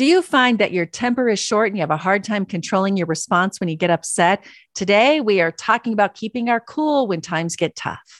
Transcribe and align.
Do 0.00 0.06
you 0.06 0.22
find 0.22 0.58
that 0.60 0.72
your 0.72 0.86
temper 0.86 1.28
is 1.28 1.38
short 1.38 1.68
and 1.68 1.76
you 1.76 1.82
have 1.82 1.90
a 1.90 1.96
hard 1.98 2.24
time 2.24 2.46
controlling 2.46 2.96
your 2.96 3.06
response 3.06 3.60
when 3.60 3.68
you 3.68 3.76
get 3.76 3.90
upset? 3.90 4.42
Today, 4.74 5.20
we 5.20 5.42
are 5.42 5.52
talking 5.52 5.92
about 5.92 6.14
keeping 6.14 6.48
our 6.48 6.58
cool 6.58 7.06
when 7.06 7.20
times 7.20 7.54
get 7.54 7.76
tough. 7.76 8.19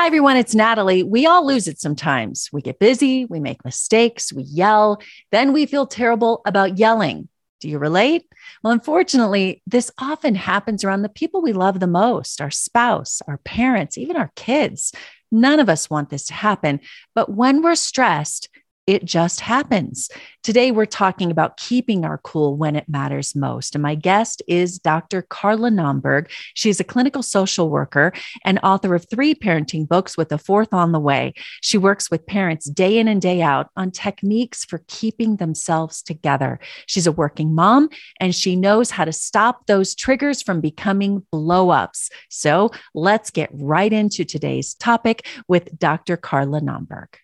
Hi, 0.00 0.06
everyone. 0.06 0.38
It's 0.38 0.54
Natalie. 0.54 1.02
We 1.02 1.26
all 1.26 1.46
lose 1.46 1.68
it 1.68 1.78
sometimes. 1.78 2.48
We 2.54 2.62
get 2.62 2.78
busy, 2.78 3.26
we 3.26 3.38
make 3.38 3.62
mistakes, 3.66 4.32
we 4.32 4.44
yell, 4.44 5.02
then 5.30 5.52
we 5.52 5.66
feel 5.66 5.86
terrible 5.86 6.40
about 6.46 6.78
yelling. 6.78 7.28
Do 7.60 7.68
you 7.68 7.78
relate? 7.78 8.24
Well, 8.64 8.72
unfortunately, 8.72 9.62
this 9.66 9.90
often 9.98 10.36
happens 10.36 10.84
around 10.84 11.02
the 11.02 11.10
people 11.10 11.42
we 11.42 11.52
love 11.52 11.80
the 11.80 11.86
most 11.86 12.40
our 12.40 12.50
spouse, 12.50 13.20
our 13.28 13.36
parents, 13.44 13.98
even 13.98 14.16
our 14.16 14.32
kids. 14.36 14.90
None 15.30 15.60
of 15.60 15.68
us 15.68 15.90
want 15.90 16.08
this 16.08 16.24
to 16.28 16.34
happen. 16.34 16.80
But 17.14 17.30
when 17.30 17.60
we're 17.60 17.74
stressed, 17.74 18.48
it 18.90 19.04
just 19.04 19.40
happens. 19.40 20.10
Today, 20.42 20.72
we're 20.72 20.84
talking 20.84 21.30
about 21.30 21.56
keeping 21.56 22.04
our 22.04 22.18
cool 22.18 22.56
when 22.56 22.74
it 22.74 22.88
matters 22.88 23.36
most. 23.36 23.76
And 23.76 23.82
my 23.82 23.94
guest 23.94 24.42
is 24.48 24.80
Dr. 24.80 25.22
Carla 25.22 25.70
Naumburg. 25.70 26.28
She's 26.54 26.80
a 26.80 26.84
clinical 26.84 27.22
social 27.22 27.70
worker 27.70 28.12
and 28.44 28.58
author 28.64 28.96
of 28.96 29.08
three 29.08 29.32
parenting 29.32 29.86
books 29.86 30.16
with 30.16 30.32
a 30.32 30.38
fourth 30.38 30.74
on 30.74 30.90
the 30.90 30.98
way. 30.98 31.34
She 31.60 31.78
works 31.78 32.10
with 32.10 32.26
parents 32.26 32.68
day 32.68 32.98
in 32.98 33.06
and 33.06 33.22
day 33.22 33.42
out 33.42 33.70
on 33.76 33.92
techniques 33.92 34.64
for 34.64 34.82
keeping 34.88 35.36
themselves 35.36 36.02
together. 36.02 36.58
She's 36.86 37.06
a 37.06 37.12
working 37.12 37.54
mom 37.54 37.90
and 38.18 38.34
she 38.34 38.56
knows 38.56 38.90
how 38.90 39.04
to 39.04 39.12
stop 39.12 39.66
those 39.68 39.94
triggers 39.94 40.42
from 40.42 40.60
becoming 40.60 41.24
blow 41.30 41.70
ups. 41.70 42.10
So 42.28 42.72
let's 42.92 43.30
get 43.30 43.50
right 43.52 43.92
into 43.92 44.24
today's 44.24 44.74
topic 44.74 45.28
with 45.46 45.78
Dr. 45.78 46.16
Carla 46.16 46.60
Naumburg. 46.60 47.16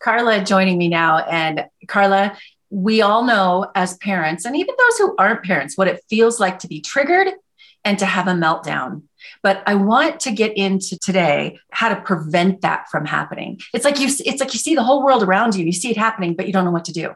Carla 0.00 0.44
joining 0.44 0.78
me 0.78 0.88
now. 0.88 1.18
And 1.18 1.66
Carla, 1.86 2.36
we 2.70 3.02
all 3.02 3.24
know 3.24 3.70
as 3.74 3.96
parents, 3.96 4.44
and 4.44 4.56
even 4.56 4.74
those 4.78 4.98
who 4.98 5.14
aren't 5.18 5.44
parents, 5.44 5.76
what 5.76 5.88
it 5.88 6.02
feels 6.08 6.38
like 6.38 6.58
to 6.60 6.68
be 6.68 6.80
triggered 6.80 7.28
and 7.84 7.98
to 7.98 8.06
have 8.06 8.28
a 8.28 8.32
meltdown. 8.32 9.02
But 9.42 9.62
I 9.66 9.74
want 9.74 10.20
to 10.20 10.32
get 10.32 10.56
into 10.56 10.98
today 10.98 11.58
how 11.70 11.88
to 11.88 12.00
prevent 12.00 12.60
that 12.60 12.88
from 12.90 13.06
happening. 13.06 13.60
It's 13.72 13.84
like 13.84 13.98
you 13.98 14.08
it's 14.08 14.40
like 14.40 14.52
you 14.52 14.58
see 14.58 14.74
the 14.74 14.82
whole 14.82 15.04
world 15.04 15.22
around 15.22 15.54
you, 15.54 15.64
you 15.64 15.72
see 15.72 15.90
it 15.90 15.96
happening, 15.96 16.34
but 16.34 16.46
you 16.46 16.52
don't 16.52 16.64
know 16.64 16.70
what 16.70 16.84
to 16.86 16.92
do. 16.92 17.14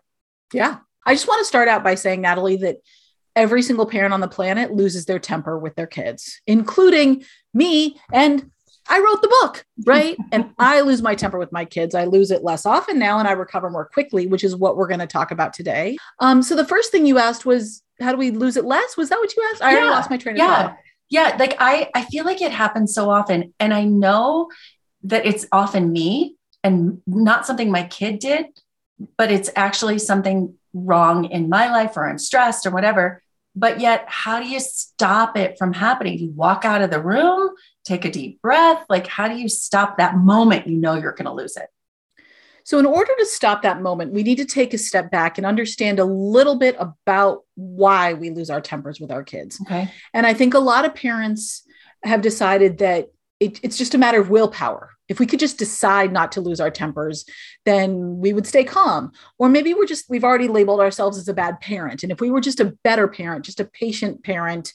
Yeah. 0.52 0.78
I 1.05 1.14
just 1.14 1.28
want 1.28 1.41
to 1.41 1.44
start 1.44 1.69
out 1.69 1.83
by 1.83 1.96
saying, 1.96 2.20
Natalie, 2.20 2.56
that 2.58 2.78
every 3.34 3.62
single 3.62 3.86
parent 3.86 4.14
on 4.14 4.20
the 4.20 4.28
planet 4.28 4.72
loses 4.72 5.05
their 5.05 5.19
temper 5.19 5.58
with 5.58 5.74
their 5.74 5.86
kids, 5.86 6.41
including 6.46 7.24
me 7.52 8.00
and 8.12 8.50
I 8.88 8.98
wrote 8.98 9.22
the 9.22 9.28
book, 9.28 9.64
right? 9.84 10.16
and 10.33 10.50
I 10.58 10.80
lose 10.80 11.02
my 11.02 11.14
temper 11.14 11.38
with 11.38 11.52
my 11.52 11.64
kids. 11.64 11.94
I 11.94 12.05
lose 12.05 12.30
it 12.30 12.44
less 12.44 12.66
often 12.66 12.98
now 12.98 13.19
and 13.19 13.28
I 13.28 13.33
recover 13.33 13.70
more 13.70 13.84
quickly, 13.84 14.27
which 14.27 14.44
is 14.44 14.56
what 14.56 14.77
we're 14.77 14.89
going 14.89 15.00
to 15.00 15.06
talk 15.06 15.30
about 15.30 15.52
today. 15.52 15.97
Um, 16.19 16.42
so 16.42 16.56
the 16.56 16.64
first 16.64 16.91
thing 16.91 17.06
you 17.06 17.19
asked 17.19 17.47
was, 17.47 17.83
how 18.00 18.12
do 18.12 18.19
we 18.19 18.30
lose 18.30 18.56
it 18.56 18.64
less? 18.64 18.97
Was 18.97 19.08
that 19.11 19.19
what 19.19 19.34
you 19.36 19.48
asked? 19.52 19.62
I 19.62 19.70
yeah. 19.70 19.77
already 19.78 19.91
lost 19.91 20.11
my 20.11 20.16
train 20.16 20.36
of 20.36 20.39
yeah. 20.39 20.62
thought. 20.69 20.78
Yeah. 21.08 21.36
Like 21.39 21.56
I, 21.58 21.91
I 21.94 22.05
feel 22.05 22.24
like 22.24 22.41
it 22.41 22.52
happens 22.52 22.94
so 22.94 23.11
often. 23.11 23.55
And 23.61 23.73
I 23.73 23.84
know 23.84 24.51
that 25.05 25.27
it's 25.27 25.46
often 25.52 25.92
me 25.92 26.36
and 26.64 27.02
not 27.07 27.46
something 27.46 27.70
my 27.70 27.84
kid 27.84 28.18
did, 28.18 28.46
but 29.17 29.30
it's 29.30 29.51
actually 29.57 29.98
something 29.98 30.55
wrong 30.73 31.27
in 31.27 31.48
my 31.48 31.70
life 31.70 31.96
or 31.96 32.08
I'm 32.08 32.18
stressed 32.18 32.67
or 32.67 32.70
whatever. 32.70 33.23
But 33.55 33.80
yet, 33.80 34.05
how 34.08 34.40
do 34.40 34.48
you 34.48 34.61
stop 34.61 35.36
it 35.36 35.58
from 35.58 35.74
happening? 35.74 36.18
You 36.18 36.30
walk 36.30 36.64
out 36.64 36.80
of 36.80 36.90
the 36.90 37.02
room, 37.02 37.51
take 37.85 38.05
a 38.05 38.11
deep 38.11 38.41
breath? 38.43 38.85
Like, 38.89 39.07
how 39.07 39.29
do 39.29 39.37
you 39.37 39.48
stop 39.48 39.98
that 39.98 40.17
moment 40.17 40.67
you 40.67 40.77
know 40.77 40.95
you're 40.95 41.13
going 41.13 41.27
to 41.27 41.33
lose 41.33 41.57
it? 41.57 41.69
So, 42.65 42.79
in 42.79 42.87
order 42.87 43.11
to 43.19 43.27
stop 43.27 43.63
that 43.63 43.83
moment, 43.83 44.13
we 44.13 44.23
need 44.23 44.39
to 44.39 44.45
take 44.45 44.73
a 44.73 44.79
step 44.79 45.11
back 45.11 45.37
and 45.37 45.47
understand 45.47 45.98
a 45.98 46.05
little 46.05 46.57
bit 46.57 46.77
about 46.79 47.43
why 47.55 48.15
we 48.15 48.31
lose 48.31 48.51
our 48.51 48.61
tempers 48.61 49.01
with 49.01 49.11
our 49.11 49.25
kids. 49.25 49.61
Okay. 49.63 49.91
And 50.15 50.27
I 50.27 50.35
think 50.35 50.55
a 50.55 50.61
lot 50.61 50.85
of 50.85 50.95
parents 50.95 51.65
have 52.05 52.23
decided 52.23 52.79
that 52.79 53.09
it, 53.42 53.58
it's 53.64 53.77
just 53.77 53.95
a 53.95 53.98
matter 53.98 54.20
of 54.20 54.30
willpower. 54.30 54.91
If 55.08 55.19
we 55.19 55.27
could 55.27 55.41
just 55.41 55.58
decide 55.58 56.13
not 56.13 56.30
to 56.33 56.41
lose 56.41 56.61
our 56.61 56.70
tempers, 56.70 57.25
then 57.64 58.19
we 58.19 58.33
would 58.33 58.47
stay 58.47 58.63
calm. 58.63 59.11
Or 59.36 59.48
maybe 59.48 59.75
we're 59.75 59.86
just, 59.86 60.08
we've 60.08 60.25
already 60.25 60.47
labeled 60.47 60.80
ourselves 60.80 61.19
as 61.19 61.27
a 61.27 61.35
bad 61.35 61.61
parent. 61.61 62.05
And 62.05 62.13
if 62.13 62.20
we 62.20 62.31
were 62.31 62.41
just 62.41 62.61
a 62.61 62.77
better 62.85 63.08
parent, 63.08 63.45
just 63.45 63.58
a 63.58 63.64
patient 63.64 64.23
parent, 64.23 64.73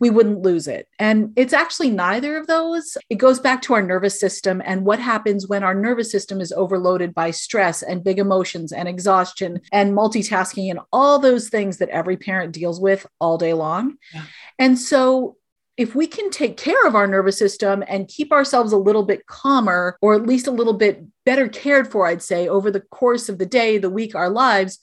we 0.00 0.10
wouldn't 0.10 0.42
lose 0.42 0.66
it. 0.66 0.88
And 0.98 1.32
it's 1.36 1.52
actually 1.52 1.90
neither 1.90 2.36
of 2.36 2.48
those. 2.48 2.96
It 3.08 3.16
goes 3.16 3.38
back 3.38 3.62
to 3.62 3.74
our 3.74 3.82
nervous 3.82 4.18
system 4.18 4.60
and 4.64 4.84
what 4.84 4.98
happens 4.98 5.46
when 5.46 5.62
our 5.62 5.74
nervous 5.74 6.10
system 6.10 6.40
is 6.40 6.52
overloaded 6.52 7.14
by 7.14 7.30
stress 7.30 7.82
and 7.82 8.04
big 8.04 8.18
emotions 8.18 8.72
and 8.72 8.88
exhaustion 8.88 9.60
and 9.72 9.94
multitasking 9.94 10.70
and 10.70 10.80
all 10.92 11.20
those 11.20 11.48
things 11.48 11.78
that 11.78 11.88
every 11.90 12.16
parent 12.16 12.52
deals 12.52 12.80
with 12.80 13.06
all 13.20 13.38
day 13.38 13.54
long. 13.54 13.96
Yeah. 14.12 14.24
And 14.58 14.78
so 14.78 15.36
if 15.78 15.94
we 15.94 16.08
can 16.08 16.28
take 16.30 16.56
care 16.56 16.86
of 16.86 16.96
our 16.96 17.06
nervous 17.06 17.38
system 17.38 17.84
and 17.86 18.08
keep 18.08 18.32
ourselves 18.32 18.72
a 18.72 18.76
little 18.76 19.04
bit 19.04 19.26
calmer, 19.26 19.96
or 20.02 20.14
at 20.16 20.26
least 20.26 20.48
a 20.48 20.50
little 20.50 20.74
bit 20.74 21.04
better 21.24 21.48
cared 21.48 21.90
for, 21.90 22.06
I'd 22.06 22.20
say, 22.20 22.48
over 22.48 22.70
the 22.70 22.80
course 22.80 23.28
of 23.28 23.38
the 23.38 23.46
day, 23.46 23.78
the 23.78 23.88
week, 23.88 24.16
our 24.16 24.28
lives, 24.28 24.80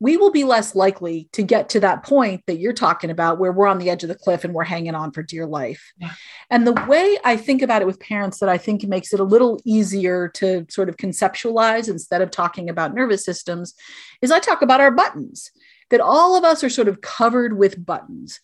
we 0.00 0.16
will 0.16 0.30
be 0.30 0.44
less 0.44 0.74
likely 0.74 1.28
to 1.32 1.42
get 1.42 1.68
to 1.70 1.80
that 1.80 2.02
point 2.02 2.44
that 2.46 2.58
you're 2.58 2.72
talking 2.72 3.10
about 3.10 3.38
where 3.38 3.52
we're 3.52 3.66
on 3.66 3.78
the 3.78 3.90
edge 3.90 4.04
of 4.04 4.08
the 4.08 4.14
cliff 4.14 4.42
and 4.42 4.54
we're 4.54 4.64
hanging 4.64 4.94
on 4.94 5.10
for 5.10 5.22
dear 5.22 5.44
life. 5.44 5.92
Yeah. 5.98 6.12
And 6.48 6.66
the 6.66 6.84
way 6.88 7.18
I 7.24 7.36
think 7.36 7.60
about 7.60 7.82
it 7.82 7.86
with 7.86 8.00
parents 8.00 8.40
that 8.40 8.48
I 8.48 8.56
think 8.56 8.84
makes 8.84 9.12
it 9.12 9.20
a 9.20 9.24
little 9.24 9.60
easier 9.66 10.28
to 10.36 10.64
sort 10.70 10.88
of 10.88 10.96
conceptualize 10.96 11.90
instead 11.90 12.22
of 12.22 12.30
talking 12.30 12.70
about 12.70 12.94
nervous 12.94 13.22
systems 13.22 13.74
is 14.22 14.30
I 14.30 14.38
talk 14.38 14.62
about 14.62 14.80
our 14.80 14.92
buttons, 14.92 15.50
that 15.90 16.00
all 16.00 16.36
of 16.36 16.44
us 16.44 16.64
are 16.64 16.70
sort 16.70 16.88
of 16.88 17.02
covered 17.02 17.58
with 17.58 17.84
buttons. 17.84 18.40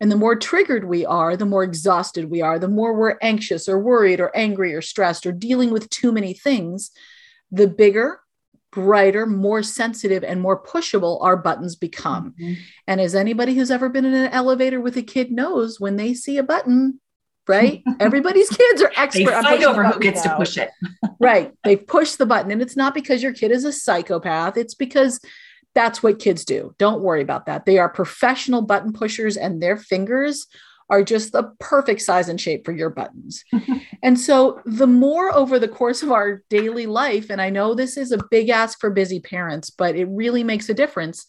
And 0.00 0.10
the 0.10 0.16
more 0.16 0.36
triggered 0.36 0.84
we 0.84 1.06
are, 1.06 1.36
the 1.36 1.46
more 1.46 1.64
exhausted 1.64 2.30
we 2.30 2.42
are, 2.42 2.58
the 2.58 2.68
more 2.68 2.94
we're 2.94 3.18
anxious 3.22 3.68
or 3.68 3.78
worried 3.78 4.20
or 4.20 4.34
angry 4.36 4.74
or 4.74 4.82
stressed 4.82 5.26
or 5.26 5.32
dealing 5.32 5.70
with 5.70 5.90
too 5.90 6.12
many 6.12 6.34
things, 6.34 6.90
the 7.50 7.66
bigger 7.66 8.20
brighter, 8.76 9.24
more 9.24 9.62
sensitive, 9.62 10.22
and 10.22 10.40
more 10.40 10.62
pushable 10.62 11.22
our 11.22 11.36
buttons 11.36 11.74
become. 11.76 12.34
Mm-hmm. 12.38 12.60
And 12.86 13.00
as 13.00 13.14
anybody 13.14 13.54
who's 13.54 13.70
ever 13.70 13.88
been 13.88 14.04
in 14.04 14.12
an 14.12 14.30
elevator 14.32 14.82
with 14.82 14.98
a 14.98 15.02
kid 15.02 15.32
knows, 15.32 15.80
when 15.80 15.96
they 15.96 16.12
see 16.12 16.36
a 16.36 16.42
button, 16.42 17.00
right? 17.48 17.82
Everybody's 18.00 18.50
kids 18.50 18.82
are 18.82 18.92
expert. 18.94 19.24
They 19.24 19.42
fight 19.42 19.64
over 19.64 19.82
who 19.84 19.98
gets 19.98 20.22
to 20.22 20.36
push 20.36 20.58
it. 20.58 20.70
right. 21.20 21.54
They 21.64 21.76
push 21.76 22.16
the 22.16 22.26
button. 22.26 22.50
And 22.50 22.60
it's 22.60 22.76
not 22.76 22.92
because 22.92 23.22
your 23.22 23.32
kid 23.32 23.50
is 23.50 23.64
a 23.64 23.72
psychopath, 23.72 24.58
it's 24.58 24.74
because 24.74 25.20
that's 25.76 26.02
what 26.02 26.18
kids 26.18 26.44
do. 26.44 26.74
Don't 26.78 27.02
worry 27.02 27.20
about 27.20 27.46
that. 27.46 27.66
They 27.66 27.78
are 27.78 27.88
professional 27.88 28.62
button 28.62 28.94
pushers, 28.94 29.36
and 29.36 29.62
their 29.62 29.76
fingers 29.76 30.46
are 30.88 31.02
just 31.02 31.32
the 31.32 31.52
perfect 31.60 32.00
size 32.00 32.28
and 32.28 32.40
shape 32.40 32.64
for 32.64 32.72
your 32.72 32.88
buttons. 32.88 33.44
and 34.02 34.18
so, 34.18 34.60
the 34.64 34.86
more 34.86 35.32
over 35.34 35.58
the 35.58 35.68
course 35.68 36.02
of 36.02 36.10
our 36.10 36.42
daily 36.48 36.86
life, 36.86 37.28
and 37.28 37.42
I 37.42 37.50
know 37.50 37.74
this 37.74 37.98
is 37.98 38.10
a 38.10 38.24
big 38.30 38.48
ask 38.48 38.80
for 38.80 38.88
busy 38.88 39.20
parents, 39.20 39.68
but 39.68 39.96
it 39.96 40.06
really 40.06 40.42
makes 40.42 40.70
a 40.70 40.74
difference, 40.74 41.26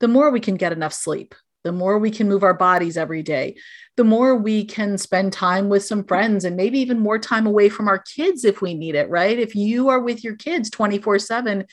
the 0.00 0.08
more 0.08 0.30
we 0.30 0.40
can 0.40 0.56
get 0.56 0.72
enough 0.72 0.94
sleep, 0.94 1.34
the 1.62 1.72
more 1.72 1.98
we 1.98 2.10
can 2.10 2.28
move 2.28 2.42
our 2.42 2.54
bodies 2.54 2.96
every 2.96 3.22
day, 3.22 3.56
the 3.98 4.04
more 4.04 4.34
we 4.34 4.64
can 4.64 4.96
spend 4.96 5.34
time 5.34 5.68
with 5.68 5.84
some 5.84 6.04
friends 6.04 6.46
and 6.46 6.56
maybe 6.56 6.78
even 6.78 6.98
more 6.98 7.18
time 7.18 7.46
away 7.46 7.68
from 7.68 7.88
our 7.88 7.98
kids 7.98 8.44
if 8.46 8.62
we 8.62 8.72
need 8.72 8.94
it, 8.94 9.10
right? 9.10 9.38
If 9.38 9.54
you 9.54 9.90
are 9.90 10.00
with 10.00 10.24
your 10.24 10.34
kids 10.34 10.70
24 10.70 11.18
7, 11.18 11.66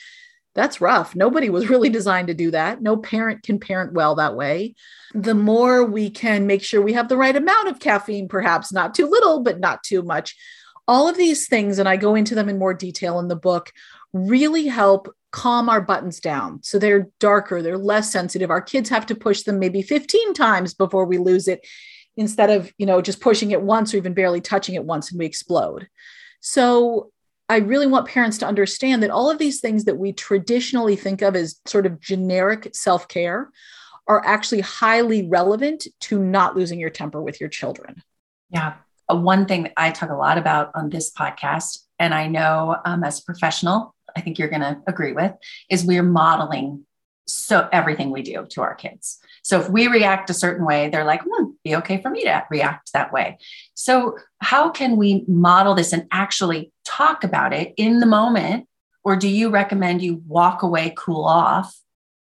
that's 0.56 0.81
rough. 0.81 1.16
Nobody 1.16 1.50
was 1.50 1.69
really 1.69 1.90
designed 1.90 2.28
to 2.28 2.34
do 2.34 2.51
that. 2.51 2.81
No 2.81 2.98
parent 2.98 3.44
can 3.44 3.60
parent 3.60 3.94
well 3.94 4.16
that 4.16 4.36
way. 4.36 4.75
The 5.13 5.36
more 5.36 5.86
we 5.86 6.10
can 6.10 6.48
make 6.48 6.63
sure 6.63 6.81
we 6.81 6.94
have 6.94 7.07
the 7.07 7.18
right 7.18 7.36
amount 7.36 7.68
of 7.68 7.80
caffeine, 7.80 8.28
perhaps 8.28 8.74
not 8.74 8.96
too 8.96 9.07
little, 9.07 9.42
but 9.42 9.60
not 9.60 9.84
too 9.84 10.01
much. 10.01 10.36
All 10.88 11.07
of 11.07 11.18
these 11.18 11.48
things, 11.48 11.78
and 11.78 11.88
I 11.88 11.98
go 11.98 12.16
into 12.16 12.34
them 12.34 12.50
in 12.50 12.57
more 12.57 12.74
detail 12.74 13.19
in 13.19 13.28
the 13.28 13.36
book, 13.36 13.72
really 14.12 14.66
help 14.68 15.13
calm 15.31 15.69
our 15.69 15.81
buttons 15.81 16.19
down. 16.19 16.63
So 16.63 16.80
they're 16.80 17.10
darker, 17.19 17.62
they're 17.62 17.78
less 17.78 18.12
sensitive. 18.12 18.50
Our 18.50 18.62
kids 18.62 18.90
have 18.90 19.06
to 19.07 19.16
push 19.16 19.44
them 19.44 19.60
maybe 19.60 19.84
15 19.84 20.34
times 20.34 20.74
before 20.74 21.06
we 21.06 21.19
lose 21.19 21.48
it 21.48 21.66
instead 22.18 22.50
of, 22.50 22.74
you 22.78 22.88
know, 22.88 23.01
just 23.01 23.22
pushing 23.22 23.51
it 23.51 23.62
once 23.62 23.94
or 23.94 23.98
even 23.98 24.13
barely 24.13 24.42
touching 24.42 24.75
it 24.75 24.84
once 24.84 25.12
and 25.12 25.19
we 25.19 25.25
explode. 25.25 25.88
So 26.42 27.12
I 27.50 27.57
really 27.57 27.88
want 27.88 28.07
parents 28.07 28.38
to 28.40 28.48
understand 28.48 29.01
that 29.01 29.10
all 29.10 29.30
of 29.30 29.40
these 29.40 29.60
things 29.60 29.86
that 29.86 29.98
we 29.98 30.13
traditionally 30.13 30.96
think 30.96 31.24
of 31.24 31.36
as 31.36 31.60
sort 31.66 31.88
of 31.88 32.00
generic 32.00 32.69
self 32.74 33.07
care 33.07 33.50
are 34.07 34.24
actually 34.25 34.62
highly 34.62 35.28
relevant 35.28 35.88
to 36.01 36.19
not 36.19 36.56
losing 36.56 36.80
your 36.80 36.90
temper 36.92 37.22
with 37.22 37.40
your 37.40 37.50
children. 37.50 38.04
Yeah. 38.51 38.75
Uh, 39.12 39.16
one 39.16 39.48
thing 39.48 39.63
that 39.63 39.74
I 39.78 39.92
talk 39.92 40.12
a 40.12 40.16
lot 40.16 40.38
about 40.38 40.72
on 40.75 40.90
this 40.90 41.12
podcast, 41.12 41.80
and 41.98 42.13
I 42.13 42.28
know 42.28 42.78
um, 42.86 43.04
as 43.04 43.19
a 43.19 43.24
professional, 43.24 43.96
I 44.16 44.22
think 44.22 44.38
you're 44.38 44.48
going 44.48 44.62
to 44.62 44.80
agree 44.88 45.13
with, 45.13 45.34
is 45.69 45.84
we're 45.84 46.04
modeling 46.04 46.86
so 47.34 47.70
everything 47.72 48.12
we 48.12 48.22
do 48.22 48.46
to 48.50 48.62
our 48.62 48.76
kids. 48.76 49.20
So 49.44 49.60
if 49.60 49.70
we 49.70 49.88
react 49.88 50.30
a 50.30 50.34
certain 50.34 50.66
way, 50.66 50.90
they're 50.90 51.06
like, 51.06 51.22
hmm, 51.24 51.52
be 51.64 51.76
okay 51.78 52.02
for 52.02 52.10
me 52.10 52.24
to 52.24 52.44
react 52.50 52.94
that 52.94 53.12
way. 53.12 53.38
So 53.74 54.18
how 54.40 54.70
can 54.70 54.98
we 54.98 55.24
model 55.28 55.76
this 55.76 55.94
and 55.94 56.08
actually 56.12 56.72
talk 56.86 57.24
about 57.24 57.54
it 57.54 57.74
in 57.78 58.00
the 58.00 58.06
moment? 58.06 58.68
Or 59.04 59.16
do 59.16 59.28
you 59.28 59.50
recommend 59.50 60.02
you 60.02 60.22
walk 60.28 60.62
away, 60.62 60.94
cool 60.98 61.24
off? 61.24 61.76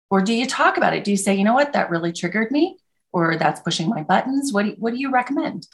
Or 0.10 0.22
do 0.22 0.34
you 0.34 0.46
talk 0.46 0.78
about 0.78 0.96
it? 0.96 1.04
Do 1.04 1.12
you 1.12 1.18
say, 1.18 1.36
you 1.36 1.44
know 1.44 1.54
what, 1.54 1.74
that 1.74 1.90
really 1.90 2.12
triggered 2.12 2.52
me? 2.52 2.78
Or 3.12 3.38
that's 3.38 3.62
pushing 3.62 3.90
my 3.90 4.04
buttons? 4.04 4.52
What 4.52 4.64
do 4.64 4.70
you, 4.70 4.76
what 4.78 4.94
do 4.94 5.00
you 5.00 5.12
recommend? 5.12 5.68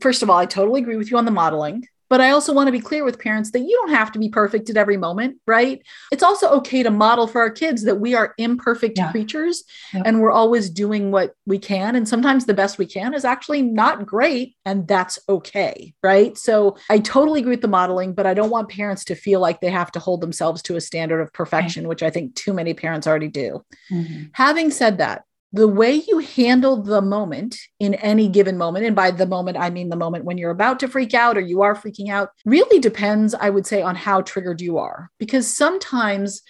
First 0.00 0.22
of 0.22 0.30
all, 0.30 0.38
I 0.38 0.46
totally 0.46 0.80
agree 0.80 0.96
with 0.96 1.10
you 1.10 1.18
on 1.18 1.24
the 1.24 1.30
modeling. 1.30 1.86
But 2.08 2.20
I 2.20 2.30
also 2.30 2.52
want 2.52 2.68
to 2.68 2.72
be 2.72 2.80
clear 2.80 3.04
with 3.04 3.18
parents 3.18 3.50
that 3.52 3.60
you 3.60 3.70
don't 3.80 3.94
have 3.94 4.12
to 4.12 4.18
be 4.18 4.28
perfect 4.28 4.70
at 4.70 4.76
every 4.76 4.96
moment, 4.96 5.38
right? 5.46 5.82
It's 6.12 6.22
also 6.22 6.50
okay 6.50 6.82
to 6.82 6.90
model 6.90 7.26
for 7.26 7.40
our 7.40 7.50
kids 7.50 7.82
that 7.84 7.96
we 7.96 8.14
are 8.14 8.34
imperfect 8.38 8.98
yeah. 8.98 9.10
creatures 9.10 9.64
yep. 9.92 10.02
and 10.06 10.20
we're 10.20 10.30
always 10.30 10.70
doing 10.70 11.10
what 11.10 11.34
we 11.46 11.58
can. 11.58 11.96
And 11.96 12.08
sometimes 12.08 12.46
the 12.46 12.54
best 12.54 12.78
we 12.78 12.86
can 12.86 13.14
is 13.14 13.24
actually 13.24 13.62
not 13.62 14.06
great, 14.06 14.56
and 14.64 14.86
that's 14.86 15.18
okay, 15.28 15.94
right? 16.02 16.36
So 16.36 16.76
I 16.90 16.98
totally 16.98 17.40
agree 17.40 17.50
with 17.50 17.62
the 17.62 17.68
modeling, 17.68 18.14
but 18.14 18.26
I 18.26 18.34
don't 18.34 18.50
want 18.50 18.68
parents 18.68 19.04
to 19.04 19.14
feel 19.14 19.40
like 19.40 19.60
they 19.60 19.70
have 19.70 19.92
to 19.92 19.98
hold 19.98 20.20
themselves 20.20 20.62
to 20.62 20.76
a 20.76 20.80
standard 20.80 21.20
of 21.20 21.32
perfection, 21.32 21.88
which 21.88 22.02
I 22.02 22.10
think 22.10 22.34
too 22.34 22.52
many 22.52 22.74
parents 22.74 23.06
already 23.06 23.28
do. 23.28 23.64
Mm-hmm. 23.90 24.24
Having 24.32 24.70
said 24.70 24.98
that, 24.98 25.24
the 25.54 25.68
way 25.68 26.02
you 26.08 26.18
handle 26.18 26.82
the 26.82 27.00
moment 27.00 27.56
in 27.78 27.94
any 27.94 28.28
given 28.28 28.58
moment, 28.58 28.86
and 28.86 28.96
by 28.96 29.12
the 29.12 29.24
moment, 29.24 29.56
I 29.56 29.70
mean 29.70 29.88
the 29.88 29.94
moment 29.94 30.24
when 30.24 30.36
you're 30.36 30.50
about 30.50 30.80
to 30.80 30.88
freak 30.88 31.14
out 31.14 31.38
or 31.38 31.40
you 31.40 31.62
are 31.62 31.76
freaking 31.76 32.10
out, 32.10 32.30
really 32.44 32.80
depends, 32.80 33.34
I 33.34 33.50
would 33.50 33.64
say, 33.64 33.80
on 33.80 33.94
how 33.94 34.22
triggered 34.22 34.60
you 34.60 34.78
are. 34.78 35.12
Because 35.16 35.46
sometimes 35.46 36.42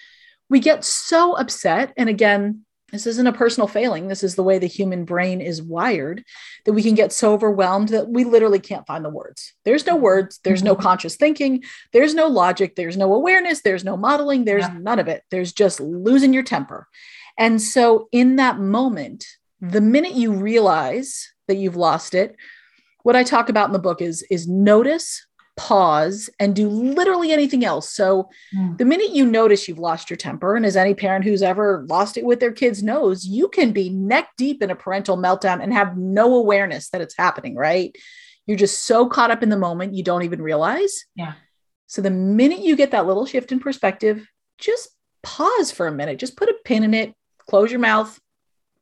we 0.48 0.58
get 0.58 0.84
so 0.84 1.34
upset. 1.34 1.92
And 1.98 2.08
again, 2.08 2.64
this 2.92 3.06
isn't 3.06 3.26
a 3.26 3.32
personal 3.32 3.68
failing. 3.68 4.08
This 4.08 4.22
is 4.22 4.36
the 4.36 4.42
way 4.42 4.58
the 4.58 4.66
human 4.66 5.04
brain 5.04 5.42
is 5.42 5.60
wired 5.60 6.24
that 6.64 6.72
we 6.72 6.82
can 6.82 6.94
get 6.94 7.12
so 7.12 7.34
overwhelmed 7.34 7.90
that 7.90 8.08
we 8.08 8.24
literally 8.24 8.60
can't 8.60 8.86
find 8.86 9.04
the 9.04 9.10
words. 9.10 9.52
There's 9.66 9.84
no 9.84 9.96
words, 9.96 10.40
there's 10.44 10.62
no 10.62 10.72
mm-hmm. 10.72 10.82
conscious 10.82 11.16
thinking, 11.16 11.62
there's 11.92 12.14
no 12.14 12.26
logic, 12.28 12.74
there's 12.74 12.96
no 12.96 13.12
awareness, 13.12 13.60
there's 13.60 13.84
no 13.84 13.98
modeling, 13.98 14.46
there's 14.46 14.64
yeah. 14.64 14.78
none 14.80 14.98
of 14.98 15.08
it. 15.08 15.24
There's 15.30 15.52
just 15.52 15.78
losing 15.78 16.32
your 16.32 16.42
temper. 16.42 16.88
And 17.38 17.60
so, 17.60 18.08
in 18.12 18.36
that 18.36 18.58
moment, 18.58 19.26
the 19.60 19.80
minute 19.80 20.12
you 20.12 20.32
realize 20.32 21.32
that 21.48 21.56
you've 21.56 21.76
lost 21.76 22.14
it, 22.14 22.36
what 23.02 23.16
I 23.16 23.22
talk 23.22 23.48
about 23.48 23.68
in 23.68 23.72
the 23.72 23.78
book 23.78 24.00
is, 24.00 24.24
is 24.30 24.48
notice, 24.48 25.26
pause, 25.56 26.30
and 26.40 26.54
do 26.54 26.68
literally 26.68 27.32
anything 27.32 27.64
else. 27.64 27.90
So, 27.90 28.28
mm. 28.54 28.78
the 28.78 28.84
minute 28.84 29.10
you 29.10 29.26
notice 29.26 29.68
you've 29.68 29.78
lost 29.78 30.10
your 30.10 30.16
temper, 30.16 30.56
and 30.56 30.64
as 30.64 30.76
any 30.76 30.94
parent 30.94 31.24
who's 31.24 31.42
ever 31.42 31.84
lost 31.88 32.16
it 32.16 32.24
with 32.24 32.40
their 32.40 32.52
kids 32.52 32.82
knows, 32.82 33.24
you 33.24 33.48
can 33.48 33.72
be 33.72 33.90
neck 33.90 34.30
deep 34.36 34.62
in 34.62 34.70
a 34.70 34.76
parental 34.76 35.16
meltdown 35.16 35.62
and 35.62 35.72
have 35.72 35.96
no 35.96 36.34
awareness 36.34 36.90
that 36.90 37.00
it's 37.00 37.16
happening, 37.16 37.56
right? 37.56 37.96
You're 38.46 38.56
just 38.56 38.84
so 38.84 39.08
caught 39.08 39.30
up 39.30 39.42
in 39.42 39.48
the 39.48 39.56
moment, 39.56 39.94
you 39.94 40.02
don't 40.02 40.22
even 40.22 40.42
realize. 40.42 41.04
Yeah. 41.14 41.34
So, 41.86 42.00
the 42.00 42.10
minute 42.10 42.60
you 42.60 42.76
get 42.76 42.92
that 42.92 43.06
little 43.06 43.26
shift 43.26 43.52
in 43.52 43.60
perspective, 43.60 44.26
just 44.58 44.88
pause 45.22 45.70
for 45.70 45.86
a 45.86 45.92
minute, 45.92 46.18
just 46.18 46.36
put 46.36 46.48
a 46.48 46.56
pin 46.64 46.84
in 46.84 46.94
it, 46.94 47.14
close 47.48 47.70
your 47.70 47.80
mouth, 47.80 48.20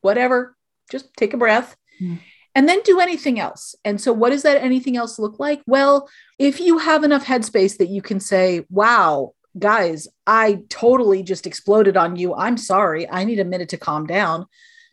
whatever, 0.00 0.56
just 0.90 1.14
take 1.16 1.34
a 1.34 1.38
breath. 1.38 1.76
Mm. 2.00 2.18
And 2.54 2.68
then 2.68 2.82
do 2.84 3.00
anything 3.00 3.40
else. 3.40 3.74
And 3.82 3.98
so, 3.98 4.12
what 4.12 4.28
does 4.28 4.42
that 4.42 4.62
anything 4.62 4.98
else 4.98 5.18
look 5.18 5.40
like? 5.40 5.62
Well, 5.66 6.06
if 6.38 6.60
you 6.60 6.76
have 6.76 7.02
enough 7.02 7.24
headspace 7.24 7.78
that 7.78 7.88
you 7.88 8.02
can 8.02 8.20
say, 8.20 8.66
wow, 8.68 9.32
guys, 9.58 10.06
I 10.26 10.60
totally 10.68 11.22
just 11.22 11.46
exploded 11.46 11.96
on 11.96 12.16
you. 12.16 12.34
I'm 12.34 12.58
sorry. 12.58 13.08
I 13.08 13.24
need 13.24 13.38
a 13.38 13.44
minute 13.44 13.70
to 13.70 13.78
calm 13.78 14.06
down. 14.06 14.46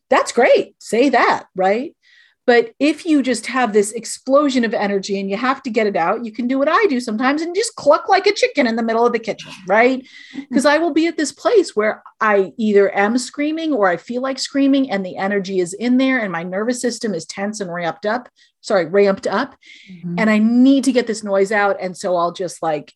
That's 0.09 0.31
great. 0.31 0.75
Say 0.79 1.09
that, 1.09 1.47
right? 1.53 1.95
But 2.49 2.73
if 2.79 3.05
you 3.05 3.21
just 3.21 3.45
have 3.45 3.73
this 3.73 3.91
explosion 3.91 4.65
of 4.65 4.73
energy 4.73 5.19
and 5.19 5.29
you 5.29 5.37
have 5.37 5.61
to 5.61 5.69
get 5.69 5.85
it 5.85 5.95
out, 5.95 6.25
you 6.25 6.31
can 6.31 6.47
do 6.47 6.57
what 6.57 6.67
I 6.67 6.83
do 6.87 6.99
sometimes 6.99 7.43
and 7.43 7.53
just 7.53 7.75
cluck 7.75 8.09
like 8.09 8.25
a 8.25 8.33
chicken 8.33 8.65
in 8.65 8.75
the 8.75 8.81
middle 8.81 9.05
of 9.05 9.13
the 9.13 9.19
kitchen, 9.19 9.51
right? 9.67 10.03
Because 10.33 10.65
I 10.65 10.79
will 10.79 10.91
be 10.91 11.05
at 11.05 11.15
this 11.15 11.31
place 11.31 11.75
where 11.75 12.01
I 12.19 12.51
either 12.57 12.91
am 12.97 13.19
screaming 13.19 13.71
or 13.71 13.87
I 13.87 13.97
feel 13.97 14.23
like 14.23 14.39
screaming 14.39 14.89
and 14.89 15.05
the 15.05 15.15
energy 15.15 15.59
is 15.59 15.73
in 15.73 15.97
there 15.97 16.17
and 16.17 16.31
my 16.31 16.41
nervous 16.41 16.81
system 16.81 17.13
is 17.13 17.23
tense 17.23 17.59
and 17.59 17.71
ramped 17.71 18.07
up. 18.07 18.29
Sorry, 18.61 18.87
ramped 18.87 19.27
up. 19.27 19.55
Mm-hmm. 19.87 20.15
And 20.17 20.27
I 20.31 20.39
need 20.39 20.85
to 20.85 20.91
get 20.91 21.05
this 21.05 21.23
noise 21.23 21.51
out. 21.51 21.77
And 21.79 21.95
so 21.95 22.15
I'll 22.15 22.33
just 22.33 22.63
like 22.63 22.95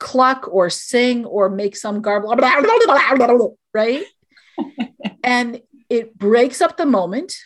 cluck 0.00 0.48
or 0.50 0.68
sing 0.68 1.24
or 1.26 1.48
make 1.48 1.76
some 1.76 2.02
garble, 2.02 2.32
right? 3.72 4.04
and 5.22 5.60
it 5.88 6.18
breaks 6.18 6.60
up 6.60 6.76
the 6.76 6.86
moment 6.86 7.36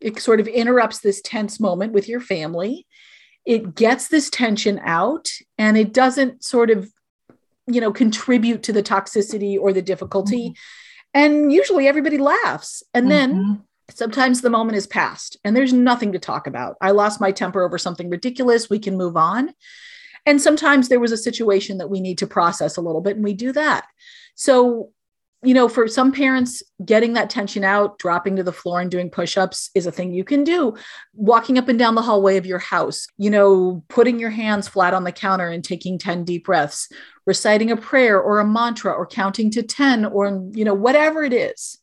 it 0.00 0.20
sort 0.20 0.40
of 0.40 0.48
interrupts 0.48 1.00
this 1.00 1.20
tense 1.20 1.58
moment 1.58 1.92
with 1.92 2.08
your 2.08 2.20
family. 2.20 2.86
It 3.44 3.74
gets 3.74 4.08
this 4.08 4.28
tension 4.30 4.80
out 4.82 5.28
and 5.56 5.76
it 5.76 5.92
doesn't 5.92 6.44
sort 6.44 6.70
of 6.70 6.90
you 7.66 7.80
know 7.80 7.92
contribute 7.92 8.62
to 8.64 8.72
the 8.72 8.82
toxicity 8.82 9.58
or 9.58 9.72
the 9.72 9.82
difficulty. 9.82 10.50
Mm-hmm. 10.50 11.20
and 11.20 11.52
usually 11.52 11.88
everybody 11.88 12.18
laughs. 12.18 12.82
And 12.94 13.06
mm-hmm. 13.06 13.10
then 13.10 13.62
sometimes 13.90 14.40
the 14.40 14.50
moment 14.50 14.76
is 14.76 14.86
past 14.86 15.36
and 15.44 15.56
there's 15.56 15.72
nothing 15.72 16.12
to 16.12 16.18
talk 16.18 16.46
about. 16.46 16.76
I 16.80 16.90
lost 16.90 17.20
my 17.20 17.32
temper 17.32 17.62
over 17.62 17.78
something 17.78 18.10
ridiculous. 18.10 18.70
We 18.70 18.78
can 18.78 18.96
move 18.96 19.16
on. 19.16 19.52
And 20.24 20.42
sometimes 20.42 20.88
there 20.88 21.00
was 21.00 21.12
a 21.12 21.16
situation 21.16 21.78
that 21.78 21.88
we 21.88 22.00
need 22.00 22.18
to 22.18 22.26
process 22.26 22.76
a 22.76 22.80
little 22.80 23.00
bit 23.00 23.16
and 23.16 23.24
we 23.24 23.32
do 23.32 23.52
that. 23.52 23.86
So 24.34 24.90
you 25.42 25.54
know, 25.54 25.68
for 25.68 25.86
some 25.86 26.12
parents, 26.12 26.62
getting 26.84 27.12
that 27.12 27.30
tension 27.30 27.62
out, 27.62 27.98
dropping 27.98 28.36
to 28.36 28.42
the 28.42 28.52
floor 28.52 28.80
and 28.80 28.90
doing 28.90 29.10
push 29.10 29.36
ups 29.36 29.70
is 29.74 29.86
a 29.86 29.92
thing 29.92 30.12
you 30.12 30.24
can 30.24 30.44
do. 30.44 30.74
Walking 31.14 31.58
up 31.58 31.68
and 31.68 31.78
down 31.78 31.94
the 31.94 32.02
hallway 32.02 32.36
of 32.36 32.46
your 32.46 32.58
house, 32.58 33.06
you 33.18 33.30
know, 33.30 33.84
putting 33.88 34.18
your 34.18 34.30
hands 34.30 34.66
flat 34.66 34.94
on 34.94 35.04
the 35.04 35.12
counter 35.12 35.48
and 35.48 35.62
taking 35.62 35.98
10 35.98 36.24
deep 36.24 36.46
breaths, 36.46 36.88
reciting 37.26 37.70
a 37.70 37.76
prayer 37.76 38.20
or 38.20 38.40
a 38.40 38.46
mantra 38.46 38.92
or 38.92 39.06
counting 39.06 39.50
to 39.50 39.62
10 39.62 40.06
or, 40.06 40.48
you 40.52 40.64
know, 40.64 40.74
whatever 40.74 41.22
it 41.22 41.32
is. 41.32 41.78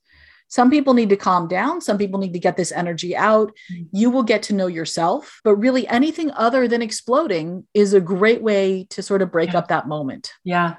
Some 0.48 0.70
people 0.70 0.94
need 0.94 1.10
to 1.10 1.18
calm 1.18 1.48
down. 1.48 1.82
Some 1.82 1.98
people 1.98 2.20
need 2.20 2.34
to 2.34 2.40
get 2.40 2.58
this 2.58 2.72
energy 2.72 3.16
out. 3.16 3.52
Mm. 3.72 3.88
You 3.92 4.10
will 4.12 4.22
get 4.22 4.44
to 4.44 4.54
know 4.54 4.68
yourself. 4.68 5.42
But 5.44 5.56
really, 5.56 5.88
anything 5.88 6.30
other 6.32 6.68
than 6.68 6.84
exploding 6.84 7.66
is 7.74 7.94
a 7.94 8.00
great 8.00 8.44
way 8.44 8.86
to 8.92 9.02
sort 9.02 9.24
of 9.24 9.32
break 9.32 9.54
yeah. 9.54 9.60
up 9.60 9.70
that 9.70 9.88
moment. 9.88 10.34
Yeah. 10.44 10.76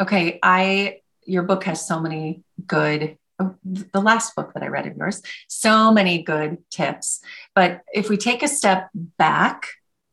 Okay. 0.00 0.38
I 0.42 1.00
your 1.26 1.42
book 1.42 1.64
has 1.64 1.86
so 1.86 2.00
many 2.00 2.42
good 2.66 3.18
oh, 3.38 3.54
the 3.64 4.00
last 4.00 4.34
book 4.34 4.54
that 4.54 4.62
I 4.62 4.68
read 4.68 4.86
of 4.86 4.96
yours, 4.96 5.22
so 5.48 5.92
many 5.92 6.22
good 6.22 6.58
tips. 6.70 7.20
But 7.54 7.82
if 7.92 8.08
we 8.08 8.16
take 8.16 8.42
a 8.42 8.48
step 8.48 8.88
back 8.94 9.66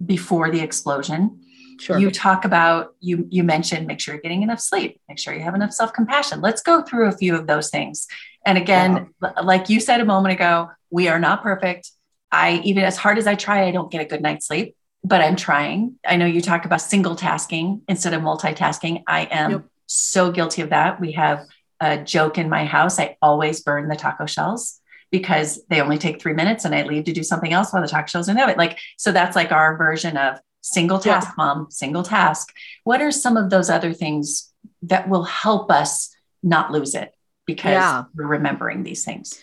before 0.04 0.52
the 0.52 0.60
explosion, 0.60 1.42
sure. 1.80 1.98
you 1.98 2.12
talk 2.12 2.46
about 2.46 2.96
you 3.00 3.28
you 3.30 3.44
mentioned 3.44 3.88
make 3.88 4.00
sure 4.00 4.16
you're 4.16 4.22
getting 4.22 4.44
enough 4.44 4.60
sleep, 4.60 5.00
make 5.08 5.20
sure 5.20 5.34
you 5.34 5.42
have 5.42 5.56
enough 5.56 5.74
self-compassion. 5.74 6.42
Let's 6.42 6.62
go 6.62 6.82
through 6.82 7.08
a 7.08 7.14
few 7.14 7.36
of 7.36 7.48
those 7.48 7.70
things. 7.70 8.08
And 8.46 8.58
again, 8.58 9.14
yeah. 9.22 9.42
like 9.42 9.70
you 9.70 9.80
said 9.80 10.02
a 10.02 10.06
moment 10.06 10.34
ago, 10.34 10.72
we 10.90 11.08
are 11.08 11.20
not 11.20 11.44
perfect. 11.44 11.92
I 12.32 12.62
even 12.64 12.84
as 12.84 12.98
hard 12.98 13.18
as 13.18 13.28
I 13.28 13.36
try, 13.36 13.66
I 13.68 13.72
don't 13.72 13.92
get 13.92 14.02
a 14.02 14.06
good 14.06 14.22
night's 14.22 14.48
sleep, 14.48 14.76
but 15.04 15.22
I'm 15.22 15.36
trying. 15.36 15.96
I 16.06 16.18
know 16.18 16.26
you 16.26 16.42
talk 16.42 16.66
about 16.66 16.82
single 16.82 17.16
tasking 17.16 17.84
instead 17.88 18.14
of 18.14 18.22
multitasking. 18.22 19.04
I 19.08 19.22
am 19.26 19.52
yep 19.52 19.64
so 19.94 20.32
guilty 20.32 20.62
of 20.62 20.70
that. 20.70 21.00
We 21.00 21.14
have 21.14 21.46
a 21.80 21.98
joke 21.98 22.38
in 22.38 22.50
my 22.50 22.66
house. 22.66 23.00
I 23.00 23.18
always 23.22 23.62
burn 23.62 23.88
the 23.88 23.96
taco 23.96 24.26
shells 24.26 24.80
because 25.12 25.64
they 25.70 25.82
only 25.82 25.98
take 25.98 26.20
three 26.20 26.34
minutes 26.34 26.66
and 26.66 26.74
I 26.74 26.84
leave 26.84 27.04
to 27.06 27.14
do 27.14 27.24
something 27.24 27.54
else 27.54 27.72
while 27.72 27.82
the 27.82 27.88
taco 27.88 28.08
shells 28.08 28.30
are 28.30 28.32
in 28.32 28.38
it. 28.50 28.58
Like, 28.58 28.80
so 28.98 29.12
that's 29.12 29.36
like 29.36 29.52
our 29.52 29.78
version 29.78 30.18
of 30.18 30.40
single 30.62 30.98
task, 30.98 31.28
yeah. 31.28 31.34
mom, 31.38 31.68
single 31.70 32.04
task. 32.04 32.54
What 32.84 33.02
are 33.02 33.12
some 33.12 33.38
of 33.38 33.50
those 33.50 33.70
other 33.70 33.94
things 33.94 34.52
that 34.84 35.08
will 35.08 35.24
help 35.24 35.70
us 35.70 36.16
not 36.42 36.72
lose 36.72 36.96
it 36.96 37.14
because 37.46 37.74
yeah. 37.74 38.06
we're 38.16 38.26
remembering 38.26 38.84
these 38.84 39.06
things? 39.06 39.40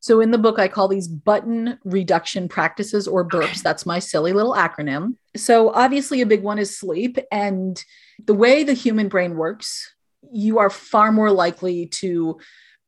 So 0.00 0.20
in 0.20 0.30
the 0.30 0.38
book, 0.38 0.58
I 0.58 0.68
call 0.68 0.88
these 0.88 1.08
button 1.08 1.78
reduction 1.84 2.48
practices 2.48 3.06
or 3.06 3.26
burps. 3.26 3.44
Okay. 3.44 3.60
That's 3.62 3.86
my 3.86 3.98
silly 3.98 4.32
little 4.32 4.54
acronym. 4.54 5.16
So 5.36 5.70
obviously, 5.70 6.22
a 6.22 6.26
big 6.26 6.42
one 6.42 6.58
is 6.58 6.76
sleep. 6.76 7.18
And 7.30 7.82
the 8.24 8.34
way 8.34 8.64
the 8.64 8.72
human 8.72 9.08
brain 9.08 9.36
works, 9.36 9.94
you 10.32 10.58
are 10.58 10.70
far 10.70 11.12
more 11.12 11.30
likely 11.30 11.86
to 11.86 12.38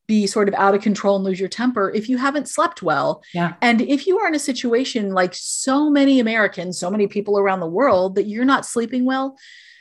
be 0.06 0.26
sort 0.26 0.48
of 0.48 0.54
out 0.54 0.74
of 0.74 0.82
control 0.82 1.16
and 1.16 1.24
lose 1.24 1.38
your 1.38 1.48
temper 1.48 1.90
if 1.94 2.08
you 2.08 2.16
haven't 2.16 2.48
slept 2.48 2.82
well. 2.82 3.22
Yeah. 3.32 3.54
And 3.62 3.80
if 3.80 4.06
you 4.06 4.18
are 4.18 4.28
in 4.28 4.34
a 4.34 4.40
situation 4.40 5.12
like 5.12 5.32
so 5.34 5.90
many 5.90 6.18
Americans, 6.18 6.78
so 6.78 6.90
many 6.90 7.06
people 7.06 7.38
around 7.38 7.60
the 7.60 7.66
world 7.66 8.16
that 8.16 8.26
you're 8.26 8.44
not 8.44 8.66
sleeping 8.66 9.04
well, 9.04 9.36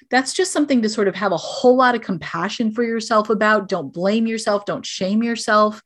that's 0.09 0.33
just 0.33 0.51
something 0.51 0.81
to 0.81 0.89
sort 0.89 1.07
of 1.07 1.15
have 1.15 1.31
a 1.31 1.37
whole 1.37 1.75
lot 1.75 1.95
of 1.95 2.01
compassion 2.01 2.71
for 2.71 2.83
yourself 2.83 3.29
about. 3.29 3.69
Don't 3.69 3.91
blame 3.91 4.27
yourself, 4.27 4.65
don't 4.65 4.85
shame 4.85 5.23
yourself, 5.23 5.81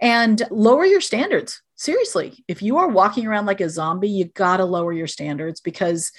and 0.00 0.42
lower 0.50 0.84
your 0.84 1.00
standards. 1.00 1.62
Seriously, 1.76 2.44
if 2.48 2.62
you 2.62 2.78
are 2.78 2.88
walking 2.88 3.26
around 3.26 3.46
like 3.46 3.60
a 3.60 3.68
zombie, 3.68 4.08
you 4.08 4.26
got 4.26 4.58
to 4.58 4.64
lower 4.64 4.92
your 4.92 5.06
standards 5.06 5.60
because 5.60 6.12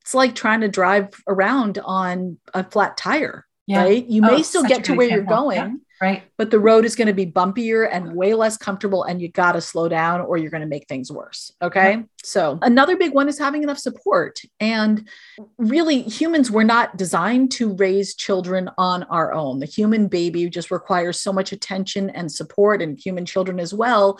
it's 0.00 0.14
like 0.14 0.34
trying 0.34 0.60
to 0.60 0.68
drive 0.68 1.08
around 1.26 1.78
on 1.78 2.38
a 2.52 2.64
flat 2.64 2.96
tire, 2.96 3.46
yeah. 3.66 3.82
right? 3.82 4.06
You 4.06 4.22
oh, 4.24 4.30
may 4.30 4.42
still 4.42 4.64
get 4.64 4.84
to 4.84 4.94
where 4.94 5.06
example. 5.06 5.32
you're 5.32 5.40
going. 5.40 5.56
Yeah 5.56 5.83
Right. 6.00 6.24
But 6.36 6.50
the 6.50 6.58
road 6.58 6.84
is 6.84 6.96
going 6.96 7.06
to 7.06 7.14
be 7.14 7.26
bumpier 7.26 7.88
and 7.90 8.14
way 8.14 8.34
less 8.34 8.56
comfortable, 8.56 9.04
and 9.04 9.22
you 9.22 9.28
got 9.28 9.52
to 9.52 9.60
slow 9.60 9.88
down 9.88 10.20
or 10.20 10.36
you're 10.36 10.50
going 10.50 10.60
to 10.60 10.66
make 10.66 10.88
things 10.88 11.10
worse. 11.10 11.52
Okay. 11.62 12.04
So, 12.24 12.58
another 12.62 12.96
big 12.96 13.14
one 13.14 13.28
is 13.28 13.38
having 13.38 13.62
enough 13.62 13.78
support. 13.78 14.40
And 14.58 15.08
really, 15.56 16.02
humans 16.02 16.50
were 16.50 16.64
not 16.64 16.96
designed 16.96 17.52
to 17.52 17.74
raise 17.74 18.14
children 18.14 18.70
on 18.76 19.04
our 19.04 19.32
own. 19.32 19.60
The 19.60 19.66
human 19.66 20.08
baby 20.08 20.48
just 20.48 20.70
requires 20.70 21.20
so 21.20 21.32
much 21.32 21.52
attention 21.52 22.10
and 22.10 22.30
support, 22.30 22.82
and 22.82 22.98
human 22.98 23.24
children 23.24 23.60
as 23.60 23.72
well. 23.72 24.18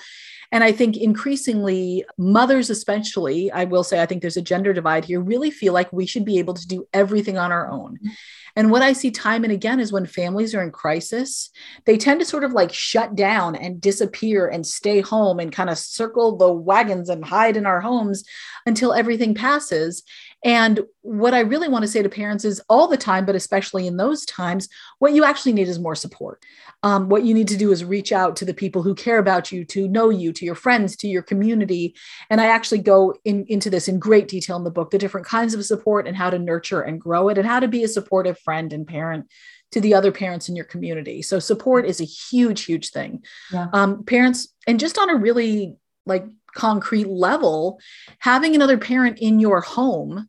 And 0.52 0.62
I 0.62 0.70
think 0.70 0.96
increasingly, 0.96 2.04
mothers, 2.16 2.70
especially, 2.70 3.50
I 3.50 3.64
will 3.64 3.82
say, 3.82 4.00
I 4.00 4.06
think 4.06 4.22
there's 4.22 4.36
a 4.36 4.42
gender 4.42 4.72
divide 4.72 5.04
here, 5.04 5.20
really 5.20 5.50
feel 5.50 5.72
like 5.72 5.92
we 5.92 6.06
should 6.06 6.24
be 6.24 6.38
able 6.38 6.54
to 6.54 6.68
do 6.68 6.86
everything 6.92 7.36
on 7.36 7.50
our 7.50 7.68
own. 7.68 7.96
Mm-hmm. 7.96 8.10
And 8.56 8.70
what 8.70 8.82
I 8.82 8.92
see 8.92 9.10
time 9.10 9.42
and 9.42 9.52
again 9.52 9.80
is 9.80 9.92
when 9.92 10.06
families 10.06 10.54
are 10.54 10.62
in 10.62 10.70
crisis, 10.70 11.50
they 11.86 11.96
tend 11.96 12.20
to 12.20 12.26
sort 12.26 12.44
of 12.44 12.52
like 12.52 12.72
shut 12.72 13.16
down 13.16 13.56
and 13.56 13.80
disappear 13.80 14.46
and 14.46 14.64
stay 14.64 15.00
home 15.00 15.40
and 15.40 15.50
kind 15.50 15.70
of 15.70 15.78
circle 15.78 16.36
the 16.36 16.52
wagons 16.52 17.08
and 17.08 17.24
hide 17.24 17.56
in 17.56 17.66
our 17.66 17.80
homes 17.80 18.24
until 18.64 18.92
everything 18.92 19.34
passes. 19.34 20.04
And 20.44 20.80
what 21.00 21.32
I 21.32 21.40
really 21.40 21.68
want 21.68 21.84
to 21.84 21.90
say 21.90 22.02
to 22.02 22.08
parents 22.08 22.44
is 22.44 22.60
all 22.68 22.86
the 22.86 22.98
time, 22.98 23.24
but 23.24 23.34
especially 23.34 23.86
in 23.86 23.96
those 23.96 24.26
times, 24.26 24.68
what 24.98 25.14
you 25.14 25.24
actually 25.24 25.54
need 25.54 25.68
is 25.68 25.78
more 25.78 25.94
support. 25.94 26.44
Um, 26.82 27.08
what 27.08 27.24
you 27.24 27.32
need 27.32 27.48
to 27.48 27.56
do 27.56 27.72
is 27.72 27.82
reach 27.82 28.12
out 28.12 28.36
to 28.36 28.44
the 28.44 28.52
people 28.52 28.82
who 28.82 28.94
care 28.94 29.18
about 29.18 29.50
you, 29.50 29.64
to 29.64 29.88
know 29.88 30.10
you, 30.10 30.34
to 30.34 30.44
your 30.44 30.54
friends, 30.54 30.96
to 30.96 31.08
your 31.08 31.22
community. 31.22 31.96
And 32.28 32.42
I 32.42 32.46
actually 32.46 32.82
go 32.82 33.14
in, 33.24 33.46
into 33.48 33.70
this 33.70 33.88
in 33.88 33.98
great 33.98 34.28
detail 34.28 34.58
in 34.58 34.64
the 34.64 34.70
book 34.70 34.90
the 34.90 34.98
different 34.98 35.26
kinds 35.26 35.54
of 35.54 35.64
support 35.64 36.06
and 36.06 36.14
how 36.14 36.28
to 36.28 36.38
nurture 36.38 36.82
and 36.82 37.00
grow 37.00 37.30
it, 37.30 37.38
and 37.38 37.46
how 37.46 37.58
to 37.58 37.68
be 37.68 37.82
a 37.82 37.88
supportive 37.88 38.38
friend 38.38 38.70
and 38.74 38.86
parent 38.86 39.26
to 39.72 39.80
the 39.80 39.94
other 39.94 40.12
parents 40.12 40.50
in 40.50 40.56
your 40.56 40.66
community. 40.66 41.22
So, 41.22 41.38
support 41.38 41.86
is 41.86 42.02
a 42.02 42.04
huge, 42.04 42.64
huge 42.64 42.90
thing. 42.90 43.24
Yeah. 43.50 43.68
Um, 43.72 44.04
parents, 44.04 44.48
and 44.66 44.78
just 44.78 44.98
on 44.98 45.08
a 45.08 45.16
really 45.16 45.76
like 46.04 46.26
concrete 46.54 47.08
level, 47.08 47.80
having 48.18 48.54
another 48.54 48.76
parent 48.76 49.18
in 49.18 49.40
your 49.40 49.62
home 49.62 50.28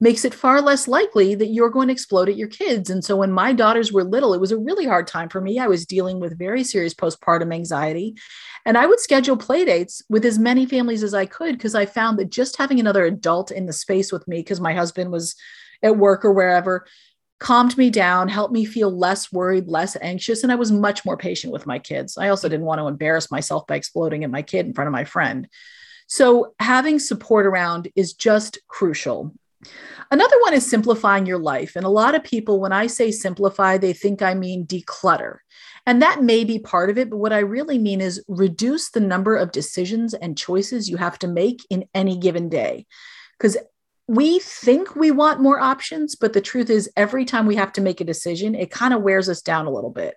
makes 0.00 0.24
it 0.24 0.34
far 0.34 0.60
less 0.60 0.88
likely 0.88 1.34
that 1.34 1.46
you're 1.46 1.70
going 1.70 1.88
to 1.88 1.92
explode 1.92 2.28
at 2.28 2.36
your 2.36 2.48
kids. 2.48 2.90
And 2.90 3.04
so 3.04 3.16
when 3.16 3.32
my 3.32 3.52
daughters 3.52 3.92
were 3.92 4.04
little, 4.04 4.34
it 4.34 4.40
was 4.40 4.52
a 4.52 4.58
really 4.58 4.86
hard 4.86 5.06
time 5.06 5.28
for 5.28 5.40
me. 5.40 5.58
I 5.58 5.68
was 5.68 5.86
dealing 5.86 6.20
with 6.20 6.38
very 6.38 6.64
serious 6.64 6.94
postpartum 6.94 7.54
anxiety. 7.54 8.16
And 8.66 8.76
I 8.76 8.86
would 8.86 9.00
schedule 9.00 9.36
play 9.36 9.64
dates 9.64 10.02
with 10.08 10.24
as 10.24 10.38
many 10.38 10.66
families 10.66 11.02
as 11.02 11.14
I 11.14 11.26
could 11.26 11.56
because 11.56 11.74
I 11.74 11.86
found 11.86 12.18
that 12.18 12.30
just 12.30 12.56
having 12.56 12.80
another 12.80 13.04
adult 13.04 13.50
in 13.50 13.66
the 13.66 13.72
space 13.72 14.10
with 14.10 14.26
me, 14.26 14.38
because 14.38 14.60
my 14.60 14.74
husband 14.74 15.12
was 15.12 15.36
at 15.82 15.96
work 15.96 16.24
or 16.24 16.32
wherever, 16.32 16.86
calmed 17.38 17.76
me 17.76 17.90
down, 17.90 18.28
helped 18.28 18.52
me 18.52 18.64
feel 18.64 18.90
less 18.90 19.30
worried, 19.32 19.68
less 19.68 19.96
anxious. 20.00 20.42
And 20.42 20.50
I 20.50 20.56
was 20.56 20.72
much 20.72 21.04
more 21.04 21.16
patient 21.16 21.52
with 21.52 21.66
my 21.66 21.78
kids. 21.78 22.16
I 22.16 22.30
also 22.30 22.48
didn't 22.48 22.66
want 22.66 22.80
to 22.80 22.86
embarrass 22.86 23.30
myself 23.30 23.66
by 23.66 23.76
exploding 23.76 24.24
at 24.24 24.30
my 24.30 24.42
kid 24.42 24.66
in 24.66 24.74
front 24.74 24.88
of 24.88 24.92
my 24.92 25.04
friend. 25.04 25.46
So 26.06 26.54
having 26.58 26.98
support 26.98 27.46
around 27.46 27.88
is 27.94 28.14
just 28.14 28.58
crucial. 28.68 29.34
Another 30.10 30.36
one 30.42 30.54
is 30.54 30.68
simplifying 30.68 31.26
your 31.26 31.38
life. 31.38 31.76
And 31.76 31.84
a 31.84 31.90
lot 31.90 32.14
of 32.14 32.24
people, 32.24 32.60
when 32.60 32.72
I 32.72 32.86
say 32.86 33.10
simplify, 33.10 33.78
they 33.78 33.92
think 33.92 34.22
I 34.22 34.34
mean 34.34 34.66
declutter. 34.66 35.38
And 35.86 36.00
that 36.02 36.22
may 36.22 36.44
be 36.44 36.58
part 36.58 36.90
of 36.90 36.98
it. 36.98 37.10
But 37.10 37.18
what 37.18 37.32
I 37.32 37.40
really 37.40 37.78
mean 37.78 38.00
is 38.00 38.24
reduce 38.28 38.90
the 38.90 39.00
number 39.00 39.36
of 39.36 39.52
decisions 39.52 40.14
and 40.14 40.38
choices 40.38 40.88
you 40.88 40.96
have 40.96 41.18
to 41.20 41.28
make 41.28 41.66
in 41.70 41.84
any 41.94 42.16
given 42.16 42.48
day. 42.48 42.86
Because 43.38 43.56
we 44.06 44.38
think 44.38 44.94
we 44.94 45.10
want 45.10 45.40
more 45.40 45.58
options, 45.58 46.14
but 46.14 46.34
the 46.34 46.40
truth 46.40 46.68
is, 46.68 46.90
every 46.96 47.24
time 47.24 47.46
we 47.46 47.56
have 47.56 47.72
to 47.72 47.80
make 47.80 48.00
a 48.00 48.04
decision, 48.04 48.54
it 48.54 48.70
kind 48.70 48.92
of 48.92 49.02
wears 49.02 49.28
us 49.28 49.40
down 49.40 49.66
a 49.66 49.70
little 49.70 49.90
bit. 49.90 50.14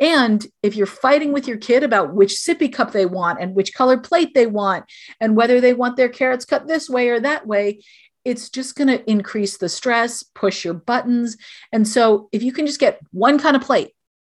And 0.00 0.46
if 0.62 0.76
you're 0.76 0.86
fighting 0.86 1.32
with 1.32 1.48
your 1.48 1.56
kid 1.56 1.82
about 1.82 2.14
which 2.14 2.34
sippy 2.34 2.72
cup 2.72 2.92
they 2.92 3.04
want 3.04 3.40
and 3.40 3.54
which 3.54 3.74
color 3.74 3.98
plate 3.98 4.32
they 4.32 4.46
want 4.46 4.84
and 5.20 5.36
whether 5.36 5.60
they 5.60 5.74
want 5.74 5.96
their 5.96 6.08
carrots 6.08 6.44
cut 6.44 6.66
this 6.66 6.88
way 6.88 7.08
or 7.08 7.20
that 7.20 7.46
way, 7.46 7.80
it's 8.24 8.50
just 8.50 8.76
going 8.76 8.88
to 8.88 9.10
increase 9.10 9.56
the 9.56 9.68
stress, 9.68 10.22
push 10.22 10.64
your 10.64 10.74
buttons. 10.74 11.36
And 11.72 11.86
so, 11.86 12.28
if 12.32 12.42
you 12.42 12.52
can 12.52 12.66
just 12.66 12.80
get 12.80 13.00
one 13.10 13.38
kind 13.38 13.56
of 13.56 13.62
plate, 13.62 13.92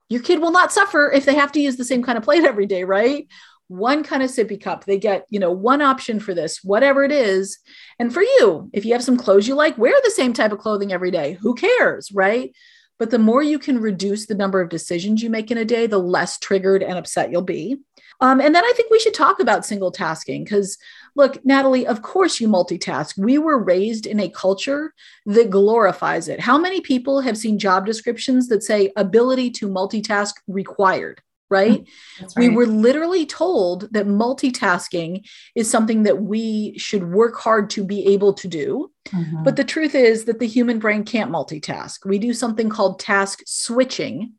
your 0.10 0.22
kid 0.22 0.40
will 0.40 0.52
not 0.52 0.72
suffer 0.72 1.12
if 1.12 1.26
they 1.26 1.36
have 1.36 1.52
to 1.54 1.62
use 1.62 1.76
the 1.76 1.86
same 1.86 2.04
kind 2.04 2.18
of 2.18 2.24
plate 2.24 2.44
every 2.44 2.66
day, 2.66 2.84
right? 2.84 3.28
One 3.68 4.04
kind 4.04 4.22
of 4.22 4.30
sippy 4.30 4.62
cup. 4.62 4.86
They 4.86 5.00
get, 5.00 5.26
you 5.30 5.40
know, 5.40 5.52
one 5.52 5.82
option 5.82 6.20
for 6.20 6.34
this, 6.34 6.64
whatever 6.64 7.04
it 7.04 7.12
is. 7.12 7.58
And 7.98 8.14
for 8.14 8.22
you, 8.22 8.70
if 8.74 8.86
you 8.86 8.94
have 8.94 9.04
some 9.04 9.18
clothes 9.18 9.48
you 9.48 9.56
like, 9.56 9.78
wear 9.78 9.94
the 10.04 10.12
same 10.12 10.34
type 10.34 10.52
of 10.52 10.60
clothing 10.60 10.92
every 10.92 11.12
day. 11.12 11.38
Who 11.42 11.56
cares, 11.56 12.12
right? 12.12 12.54
But 13.00 13.10
the 13.10 13.20
more 13.20 13.42
you 13.42 13.58
can 13.58 13.80
reduce 13.80 14.28
the 14.28 14.36
number 14.36 14.62
of 14.62 14.70
decisions 14.70 15.24
you 15.24 15.30
make 15.30 15.50
in 15.50 15.58
a 15.58 15.66
day, 15.66 15.88
the 15.88 15.98
less 15.98 16.38
triggered 16.38 16.84
and 16.84 16.98
upset 16.98 17.32
you'll 17.32 17.42
be. 17.42 17.78
Um, 18.22 18.40
and 18.40 18.54
then 18.54 18.64
I 18.64 18.74
think 18.76 18.92
we 18.92 19.00
should 19.00 19.14
talk 19.14 19.40
about 19.40 19.66
single 19.66 19.92
tasking 19.92 20.44
because 20.44 20.78
Look, 21.16 21.46
Natalie, 21.46 21.86
of 21.86 22.02
course 22.02 22.40
you 22.40 22.48
multitask. 22.48 23.18
We 23.18 23.38
were 23.38 23.64
raised 23.64 24.06
in 24.06 24.20
a 24.20 24.30
culture 24.30 24.94
that 25.26 25.50
glorifies 25.50 26.28
it. 26.28 26.40
How 26.40 26.58
many 26.58 26.82
people 26.82 27.22
have 27.22 27.38
seen 27.38 27.60
job 27.60 27.86
descriptions 27.86 28.48
that 28.48 28.64
say 28.64 28.92
ability 28.96 29.52
to 29.52 29.68
multitask 29.68 30.34
required? 30.48 31.22
Right? 31.50 31.88
right? 32.20 32.34
We 32.36 32.50
were 32.50 32.66
literally 32.66 33.28
told 33.28 33.94
that 33.94 34.08
multitasking 34.08 35.24
is 35.54 35.70
something 35.70 36.02
that 36.04 36.24
we 36.24 36.76
should 36.80 37.12
work 37.12 37.36
hard 37.36 37.70
to 37.72 37.84
be 37.84 38.08
able 38.08 38.34
to 38.34 38.48
do. 38.48 38.92
Mm-hmm. 39.10 39.44
But 39.44 39.56
the 39.56 39.64
truth 39.64 39.94
is 39.94 40.26
that 40.26 40.40
the 40.40 40.48
human 40.48 40.80
brain 40.80 41.04
can't 41.04 41.30
multitask. 41.30 42.08
We 42.08 42.18
do 42.18 42.34
something 42.34 42.70
called 42.70 43.00
task 43.00 43.44
switching, 43.46 44.34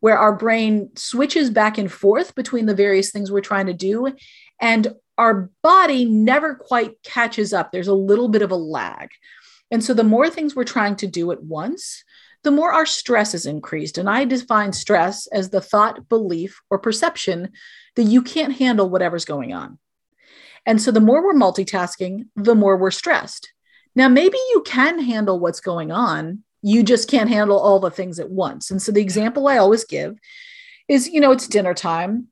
where 0.00 0.16
our 0.16 0.34
brain 0.34 0.90
switches 0.94 1.50
back 1.50 1.76
and 1.76 1.92
forth 1.92 2.34
between 2.34 2.64
the 2.64 2.74
various 2.74 3.10
things 3.10 3.30
we're 3.30 3.40
trying 3.42 3.66
to 3.66 3.74
do. 3.74 4.14
And 4.58 4.94
our 5.18 5.50
body 5.62 6.04
never 6.04 6.54
quite 6.54 7.02
catches 7.02 7.52
up. 7.52 7.72
There's 7.72 7.88
a 7.88 7.94
little 7.94 8.28
bit 8.28 8.42
of 8.42 8.50
a 8.50 8.56
lag. 8.56 9.10
And 9.70 9.82
so 9.82 9.94
the 9.94 10.04
more 10.04 10.30
things 10.30 10.54
we're 10.54 10.64
trying 10.64 10.96
to 10.96 11.06
do 11.06 11.32
at 11.32 11.42
once, 11.42 12.04
the 12.44 12.50
more 12.50 12.72
our 12.72 12.86
stress 12.86 13.34
is 13.34 13.46
increased. 13.46 13.98
And 13.98 14.08
I 14.08 14.24
define 14.24 14.72
stress 14.72 15.26
as 15.28 15.50
the 15.50 15.60
thought, 15.60 16.08
belief, 16.08 16.60
or 16.70 16.78
perception 16.78 17.50
that 17.96 18.04
you 18.04 18.22
can't 18.22 18.56
handle 18.56 18.88
whatever's 18.88 19.24
going 19.24 19.52
on. 19.52 19.78
And 20.64 20.80
so 20.80 20.90
the 20.90 21.00
more 21.00 21.24
we're 21.24 21.34
multitasking, 21.34 22.26
the 22.36 22.54
more 22.54 22.76
we're 22.76 22.90
stressed. 22.90 23.52
Now, 23.94 24.08
maybe 24.08 24.36
you 24.50 24.62
can 24.66 25.00
handle 25.00 25.40
what's 25.40 25.60
going 25.60 25.90
on, 25.90 26.42
you 26.62 26.82
just 26.82 27.08
can't 27.08 27.30
handle 27.30 27.58
all 27.58 27.80
the 27.80 27.90
things 27.90 28.18
at 28.18 28.30
once. 28.30 28.70
And 28.70 28.82
so 28.82 28.92
the 28.92 29.00
example 29.00 29.48
I 29.48 29.56
always 29.56 29.84
give 29.84 30.18
is 30.88 31.08
you 31.08 31.20
know, 31.20 31.32
it's 31.32 31.48
dinner 31.48 31.74
time 31.74 32.28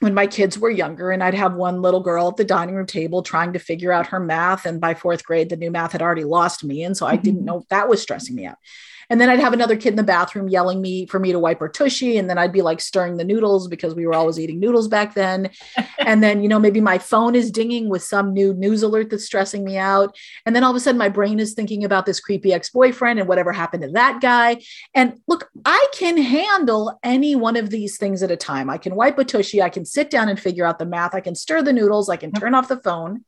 when 0.00 0.14
my 0.14 0.26
kids 0.26 0.58
were 0.58 0.70
younger 0.70 1.10
and 1.10 1.22
I'd 1.22 1.34
have 1.34 1.54
one 1.54 1.82
little 1.82 2.00
girl 2.00 2.28
at 2.28 2.36
the 2.36 2.44
dining 2.44 2.74
room 2.74 2.86
table 2.86 3.22
trying 3.22 3.52
to 3.54 3.58
figure 3.58 3.92
out 3.92 4.08
her 4.08 4.20
math 4.20 4.66
and 4.66 4.80
by 4.80 4.94
fourth 4.94 5.24
grade 5.24 5.48
the 5.48 5.56
new 5.56 5.70
math 5.70 5.92
had 5.92 6.02
already 6.02 6.24
lost 6.24 6.64
me 6.64 6.82
and 6.84 6.96
so 6.96 7.06
I 7.06 7.16
didn't 7.16 7.40
mm-hmm. 7.40 7.46
know 7.46 7.66
that 7.70 7.88
was 7.88 8.02
stressing 8.02 8.34
me 8.34 8.46
out. 8.46 8.58
And 9.08 9.20
then 9.20 9.30
I'd 9.30 9.40
have 9.40 9.52
another 9.52 9.76
kid 9.76 9.90
in 9.90 9.96
the 9.96 10.02
bathroom 10.02 10.48
yelling 10.48 10.80
me 10.80 11.06
for 11.06 11.18
me 11.18 11.32
to 11.32 11.38
wipe 11.38 11.60
her 11.60 11.68
tushy. 11.68 12.18
And 12.18 12.28
then 12.28 12.38
I'd 12.38 12.52
be 12.52 12.62
like 12.62 12.80
stirring 12.80 13.16
the 13.16 13.24
noodles 13.24 13.68
because 13.68 13.94
we 13.94 14.06
were 14.06 14.14
always 14.14 14.38
eating 14.38 14.58
noodles 14.58 14.88
back 14.88 15.14
then. 15.14 15.50
and 15.98 16.22
then, 16.22 16.42
you 16.42 16.48
know, 16.48 16.58
maybe 16.58 16.80
my 16.80 16.98
phone 16.98 17.34
is 17.34 17.50
dinging 17.50 17.88
with 17.88 18.02
some 18.02 18.32
new 18.32 18.52
news 18.54 18.82
alert 18.82 19.10
that's 19.10 19.24
stressing 19.24 19.64
me 19.64 19.76
out. 19.76 20.16
And 20.44 20.56
then 20.56 20.64
all 20.64 20.70
of 20.70 20.76
a 20.76 20.80
sudden 20.80 20.98
my 20.98 21.08
brain 21.08 21.38
is 21.38 21.54
thinking 21.54 21.84
about 21.84 22.06
this 22.06 22.20
creepy 22.20 22.52
ex-boyfriend 22.52 23.18
and 23.18 23.28
whatever 23.28 23.52
happened 23.52 23.82
to 23.82 23.90
that 23.90 24.20
guy. 24.20 24.60
And 24.94 25.20
look, 25.26 25.50
I 25.64 25.86
can 25.92 26.16
handle 26.18 26.98
any 27.02 27.36
one 27.36 27.56
of 27.56 27.70
these 27.70 27.98
things 27.98 28.22
at 28.22 28.30
a 28.30 28.36
time. 28.36 28.68
I 28.68 28.78
can 28.78 28.94
wipe 28.94 29.18
a 29.18 29.24
tushy. 29.24 29.62
I 29.62 29.68
can 29.68 29.84
sit 29.84 30.10
down 30.10 30.28
and 30.28 30.38
figure 30.38 30.66
out 30.66 30.78
the 30.78 30.86
math. 30.86 31.14
I 31.14 31.20
can 31.20 31.34
stir 31.34 31.62
the 31.62 31.72
noodles. 31.72 32.08
I 32.08 32.16
can 32.16 32.32
turn 32.32 32.54
off 32.54 32.68
the 32.68 32.76
phone 32.76 33.24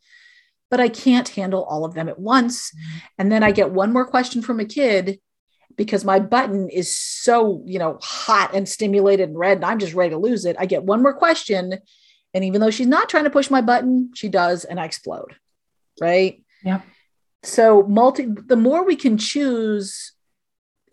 but 0.70 0.80
I 0.80 0.90
can't 0.90 1.30
handle 1.30 1.64
all 1.64 1.86
of 1.86 1.94
them 1.94 2.10
at 2.10 2.18
once. 2.18 2.70
Mm-hmm. 2.70 2.98
And 3.18 3.32
then 3.32 3.42
I 3.42 3.52
get 3.52 3.70
one 3.70 3.90
more 3.90 4.04
question 4.04 4.42
from 4.42 4.60
a 4.60 4.66
kid 4.66 5.18
because 5.78 6.04
my 6.04 6.18
button 6.18 6.68
is 6.68 6.94
so, 6.94 7.62
you 7.64 7.78
know, 7.78 7.98
hot 8.02 8.50
and 8.52 8.68
stimulated 8.68 9.30
and 9.30 9.38
red 9.38 9.58
and 9.58 9.64
I'm 9.64 9.78
just 9.78 9.94
ready 9.94 10.10
to 10.10 10.18
lose 10.18 10.44
it. 10.44 10.56
I 10.58 10.66
get 10.66 10.82
one 10.82 11.00
more 11.00 11.14
question. 11.14 11.78
And 12.34 12.44
even 12.44 12.60
though 12.60 12.70
she's 12.70 12.88
not 12.88 13.08
trying 13.08 13.24
to 13.24 13.30
push 13.30 13.48
my 13.48 13.62
button, 13.62 14.10
she 14.14 14.28
does, 14.28 14.64
and 14.64 14.78
I 14.78 14.84
explode. 14.84 15.36
Right. 16.00 16.42
Yeah. 16.62 16.82
So 17.44 17.84
multi 17.84 18.26
the 18.26 18.56
more 18.56 18.84
we 18.84 18.96
can 18.96 19.16
choose 19.16 20.12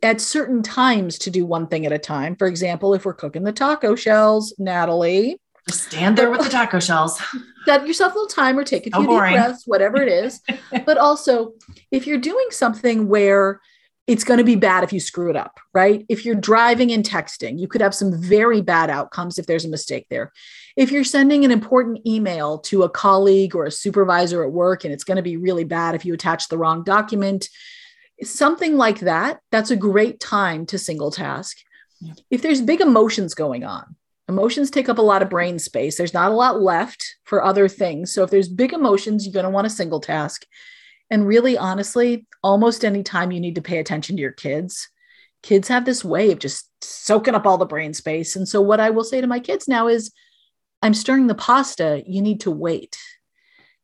at 0.04 0.22
certain 0.22 0.62
times 0.62 1.18
to 1.20 1.32
do 1.32 1.46
one 1.46 1.68
thing 1.68 1.86
at 1.88 1.92
a 1.92 1.98
time. 1.98 2.36
For 2.36 2.48
example, 2.48 2.94
if 2.94 3.06
we're 3.06 3.14
cooking 3.14 3.44
the 3.44 3.52
taco 3.52 3.96
shells, 3.96 4.54
Natalie. 4.60 5.42
Just 5.68 5.86
stand 5.86 6.16
there 6.16 6.30
with 6.30 6.44
the 6.44 6.50
taco 6.50 6.80
shells. 6.80 7.20
Set 7.66 7.88
yourself 7.88 8.14
a 8.14 8.16
little 8.16 8.30
timer, 8.30 8.64
take 8.64 8.86
a 8.86 8.92
few 8.92 9.08
deep 9.08 9.18
breaths, 9.18 9.64
whatever 9.66 9.98
it 9.98 10.10
is. 10.10 10.42
but 10.86 11.00
also, 11.00 11.54
if 11.90 12.06
you're 12.06 12.20
doing 12.20 12.46
something 12.52 13.08
where 13.08 13.60
it's 14.08 14.24
going 14.24 14.38
to 14.38 14.44
be 14.44 14.56
bad 14.56 14.84
if 14.84 14.94
you 14.94 15.00
screw 15.00 15.30
it 15.30 15.36
up, 15.36 15.60
right? 15.74 16.06
If 16.10 16.26
you're 16.26 16.36
driving 16.36 16.92
and 16.92 17.04
texting, 17.04 17.60
you 17.60 17.68
could 17.68 17.82
have 17.82 17.96
some 17.96 18.22
very 18.22 18.62
bad 18.62 18.90
outcomes 18.90 19.40
if 19.40 19.48
there's 19.48 19.66
a 19.66 19.70
mistake 19.70 20.06
there. 20.10 20.32
If 20.78 20.92
you're 20.92 21.04
sending 21.04 21.44
an 21.44 21.52
important 21.52 22.06
email 22.06 22.60
to 22.60 22.84
a 22.84 22.90
colleague 22.90 23.56
or 23.56 23.66
a 23.66 23.72
supervisor 23.72 24.44
at 24.44 24.52
work 24.52 24.84
and 24.84 24.94
it's 24.94 25.04
going 25.04 25.18
to 25.18 25.24
be 25.24 25.38
really 25.38 25.64
bad 25.64 25.96
if 25.96 26.06
you 26.06 26.14
attach 26.14 26.50
the 26.50 26.58
wrong 26.58 26.84
document, 26.84 27.50
something 28.22 28.78
like 28.78 29.00
that, 29.00 29.40
that's 29.52 29.72
a 29.72 29.76
great 29.76 30.20
time 30.20 30.66
to 30.68 30.78
single 30.78 31.10
task. 31.10 31.58
Yeah. 32.00 32.14
If 32.30 32.42
there's 32.44 32.62
big 32.62 32.82
emotions 32.82 33.34
going 33.34 33.64
on, 33.64 33.96
emotions 34.30 34.70
take 34.70 34.90
up 34.90 35.00
a 35.00 35.04
lot 35.04 35.24
of 35.24 35.30
brain 35.30 35.58
space. 35.58 35.98
There's 35.98 36.14
not 36.14 36.32
a 36.32 36.36
lot 36.36 36.62
left 36.62 37.16
for 37.24 37.44
other 37.44 37.68
things. 37.68 38.14
So 38.14 38.24
if 38.24 38.30
there's 38.30 38.50
big 38.50 38.74
emotions, 38.74 39.26
you're 39.26 39.34
going 39.34 39.46
to 39.46 39.50
want 39.50 39.66
to 39.66 39.70
single 39.70 40.00
task. 40.00 40.46
And 41.10 41.28
really, 41.28 41.58
honestly, 41.58 42.28
almost 42.44 42.84
any 42.84 43.04
time 43.04 43.32
you 43.32 43.40
need 43.40 43.56
to 43.56 43.62
pay 43.62 43.78
attention 43.80 44.16
to 44.16 44.22
your 44.22 44.32
kids, 44.32 44.90
kids 45.44 45.68
have 45.68 45.86
this 45.86 46.04
way 46.04 46.32
of 46.32 46.40
just 46.40 46.70
soaking 46.82 47.36
up 47.36 47.46
all 47.46 47.58
the 47.58 47.66
brain 47.66 47.94
space. 47.94 48.36
And 48.36 48.48
so, 48.48 48.62
what 48.62 48.80
I 48.80 48.90
will 48.90 49.04
say 49.04 49.22
to 49.22 49.28
my 49.28 49.40
kids 49.40 49.68
now 49.68 49.88
is, 49.88 50.12
I'm 50.82 50.94
stirring 50.94 51.28
the 51.28 51.36
pasta. 51.36 52.04
You 52.06 52.22
need 52.22 52.42
to 52.42 52.52
wait. 52.52 52.98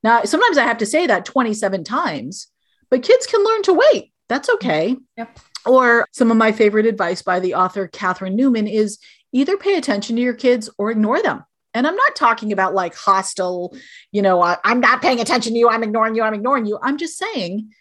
Now, 0.03 0.23
sometimes 0.23 0.57
I 0.57 0.63
have 0.63 0.79
to 0.79 0.85
say 0.85 1.07
that 1.07 1.25
27 1.25 1.83
times, 1.83 2.47
but 2.89 3.03
kids 3.03 3.27
can 3.27 3.43
learn 3.43 3.63
to 3.63 3.73
wait. 3.73 4.11
That's 4.29 4.49
mm-hmm. 4.49 4.67
okay. 4.67 4.97
Yep. 5.17 5.39
Or 5.65 6.07
some 6.11 6.31
of 6.31 6.37
my 6.37 6.51
favorite 6.51 6.87
advice 6.87 7.21
by 7.21 7.39
the 7.39 7.53
author 7.53 7.87
Catherine 7.87 8.35
Newman 8.35 8.67
is 8.67 8.97
either 9.31 9.57
pay 9.57 9.77
attention 9.77 10.15
to 10.15 10.21
your 10.21 10.33
kids 10.33 10.69
or 10.77 10.89
ignore 10.89 11.21
them. 11.21 11.43
And 11.73 11.87
I'm 11.87 11.95
not 11.95 12.15
talking 12.15 12.51
about 12.51 12.73
like 12.73 12.95
hostile, 12.95 13.75
you 14.11 14.21
know, 14.21 14.41
uh, 14.41 14.57
I'm 14.63 14.79
not 14.79 15.01
paying 15.01 15.19
attention 15.19 15.53
to 15.53 15.59
you, 15.59 15.69
I'm 15.69 15.83
ignoring 15.83 16.15
you, 16.15 16.23
I'm 16.23 16.33
ignoring 16.33 16.65
you. 16.65 16.79
I'm 16.81 16.97
just 16.97 17.17
saying 17.17 17.71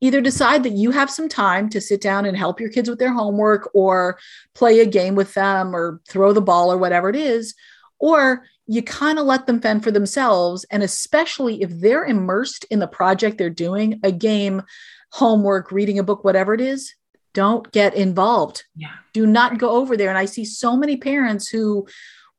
either 0.00 0.20
decide 0.20 0.62
that 0.62 0.72
you 0.72 0.90
have 0.90 1.10
some 1.10 1.28
time 1.28 1.68
to 1.68 1.80
sit 1.80 2.00
down 2.00 2.24
and 2.24 2.36
help 2.36 2.58
your 2.58 2.70
kids 2.70 2.88
with 2.88 2.98
their 2.98 3.12
homework 3.12 3.68
or 3.74 4.18
play 4.54 4.80
a 4.80 4.86
game 4.86 5.14
with 5.14 5.34
them 5.34 5.76
or 5.76 6.00
throw 6.08 6.32
the 6.32 6.40
ball 6.40 6.72
or 6.72 6.78
whatever 6.78 7.10
it 7.10 7.16
is, 7.16 7.54
or 7.98 8.44
you 8.66 8.82
kind 8.82 9.18
of 9.18 9.26
let 9.26 9.46
them 9.46 9.60
fend 9.60 9.84
for 9.84 9.90
themselves. 9.90 10.64
And 10.70 10.82
especially 10.82 11.62
if 11.62 11.70
they're 11.80 12.04
immersed 12.04 12.64
in 12.70 12.78
the 12.78 12.86
project 12.86 13.36
they're 13.36 13.50
doing, 13.50 14.00
a 14.02 14.12
game, 14.12 14.62
homework, 15.10 15.70
reading 15.70 15.98
a 15.98 16.04
book, 16.04 16.24
whatever 16.24 16.54
it 16.54 16.60
is, 16.60 16.94
don't 17.34 17.70
get 17.72 17.94
involved. 17.94 18.64
Yeah. 18.76 18.92
Do 19.12 19.26
not 19.26 19.58
go 19.58 19.70
over 19.70 19.96
there. 19.96 20.08
And 20.08 20.18
I 20.18 20.24
see 20.24 20.44
so 20.44 20.76
many 20.76 20.96
parents 20.96 21.48
who 21.48 21.86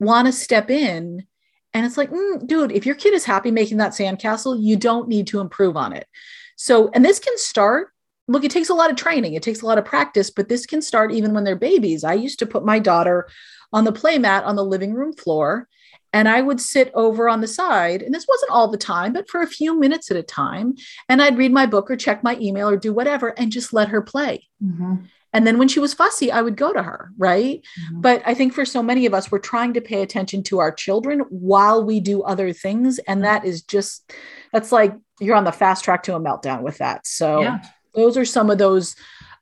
want 0.01 0.25
to 0.25 0.33
step 0.33 0.69
in. 0.69 1.25
And 1.73 1.85
it's 1.85 1.95
like, 1.95 2.11
mm, 2.11 2.45
dude, 2.45 2.71
if 2.71 2.85
your 2.85 2.95
kid 2.95 3.13
is 3.13 3.23
happy 3.23 3.51
making 3.51 3.77
that 3.77 3.93
sandcastle, 3.93 4.61
you 4.61 4.75
don't 4.75 5.07
need 5.07 5.27
to 5.27 5.39
improve 5.39 5.77
on 5.77 5.93
it. 5.93 6.07
So, 6.57 6.89
and 6.93 7.05
this 7.05 7.19
can 7.19 7.37
start. 7.37 7.89
Look, 8.27 8.43
it 8.43 8.51
takes 8.51 8.69
a 8.69 8.73
lot 8.73 8.89
of 8.89 8.95
training, 8.95 9.33
it 9.33 9.43
takes 9.43 9.61
a 9.61 9.65
lot 9.65 9.77
of 9.77 9.85
practice, 9.85 10.29
but 10.29 10.49
this 10.49 10.65
can 10.65 10.81
start 10.81 11.11
even 11.11 11.33
when 11.33 11.43
they're 11.43 11.55
babies. 11.55 12.03
I 12.03 12.13
used 12.13 12.39
to 12.39 12.45
put 12.45 12.65
my 12.65 12.79
daughter 12.79 13.27
on 13.73 13.83
the 13.83 13.91
playmat 13.91 14.45
on 14.45 14.55
the 14.55 14.65
living 14.65 14.93
room 14.93 15.13
floor, 15.13 15.67
and 16.13 16.27
I 16.27 16.41
would 16.41 16.59
sit 16.59 16.91
over 16.93 17.29
on 17.29 17.41
the 17.41 17.47
side. 17.47 18.01
And 18.01 18.13
this 18.13 18.27
wasn't 18.27 18.51
all 18.51 18.67
the 18.67 18.77
time, 18.77 19.13
but 19.13 19.29
for 19.29 19.41
a 19.41 19.47
few 19.47 19.79
minutes 19.79 20.11
at 20.11 20.17
a 20.17 20.23
time. 20.23 20.75
And 21.09 21.21
I'd 21.21 21.37
read 21.37 21.53
my 21.53 21.65
book 21.65 21.89
or 21.89 21.95
check 21.95 22.23
my 22.23 22.37
email 22.39 22.69
or 22.69 22.77
do 22.77 22.93
whatever 22.93 23.29
and 23.39 23.51
just 23.51 23.73
let 23.73 23.89
her 23.89 24.01
play. 24.01 24.47
Mm-hmm. 24.63 25.05
And 25.33 25.47
then 25.47 25.57
when 25.57 25.67
she 25.67 25.79
was 25.79 25.93
fussy, 25.93 26.31
I 26.31 26.41
would 26.41 26.57
go 26.57 26.73
to 26.73 26.83
her, 26.83 27.11
right? 27.17 27.61
Mm-hmm. 27.61 28.01
But 28.01 28.21
I 28.25 28.33
think 28.33 28.53
for 28.53 28.65
so 28.65 28.83
many 28.83 29.05
of 29.05 29.13
us, 29.13 29.31
we're 29.31 29.39
trying 29.39 29.73
to 29.73 29.81
pay 29.81 30.01
attention 30.01 30.43
to 30.43 30.59
our 30.59 30.71
children 30.71 31.19
while 31.29 31.83
we 31.83 31.99
do 31.99 32.21
other 32.23 32.51
things. 32.53 32.99
And 32.99 33.17
mm-hmm. 33.17 33.23
that 33.23 33.45
is 33.45 33.61
just, 33.61 34.11
that's 34.51 34.71
like 34.71 34.93
you're 35.19 35.35
on 35.35 35.45
the 35.45 35.51
fast 35.51 35.83
track 35.83 36.03
to 36.03 36.15
a 36.15 36.19
meltdown 36.19 36.61
with 36.61 36.77
that. 36.79 37.07
So 37.07 37.41
yeah. 37.41 37.59
those 37.95 38.17
are 38.17 38.25
some 38.25 38.49
of 38.49 38.57
those 38.57 38.95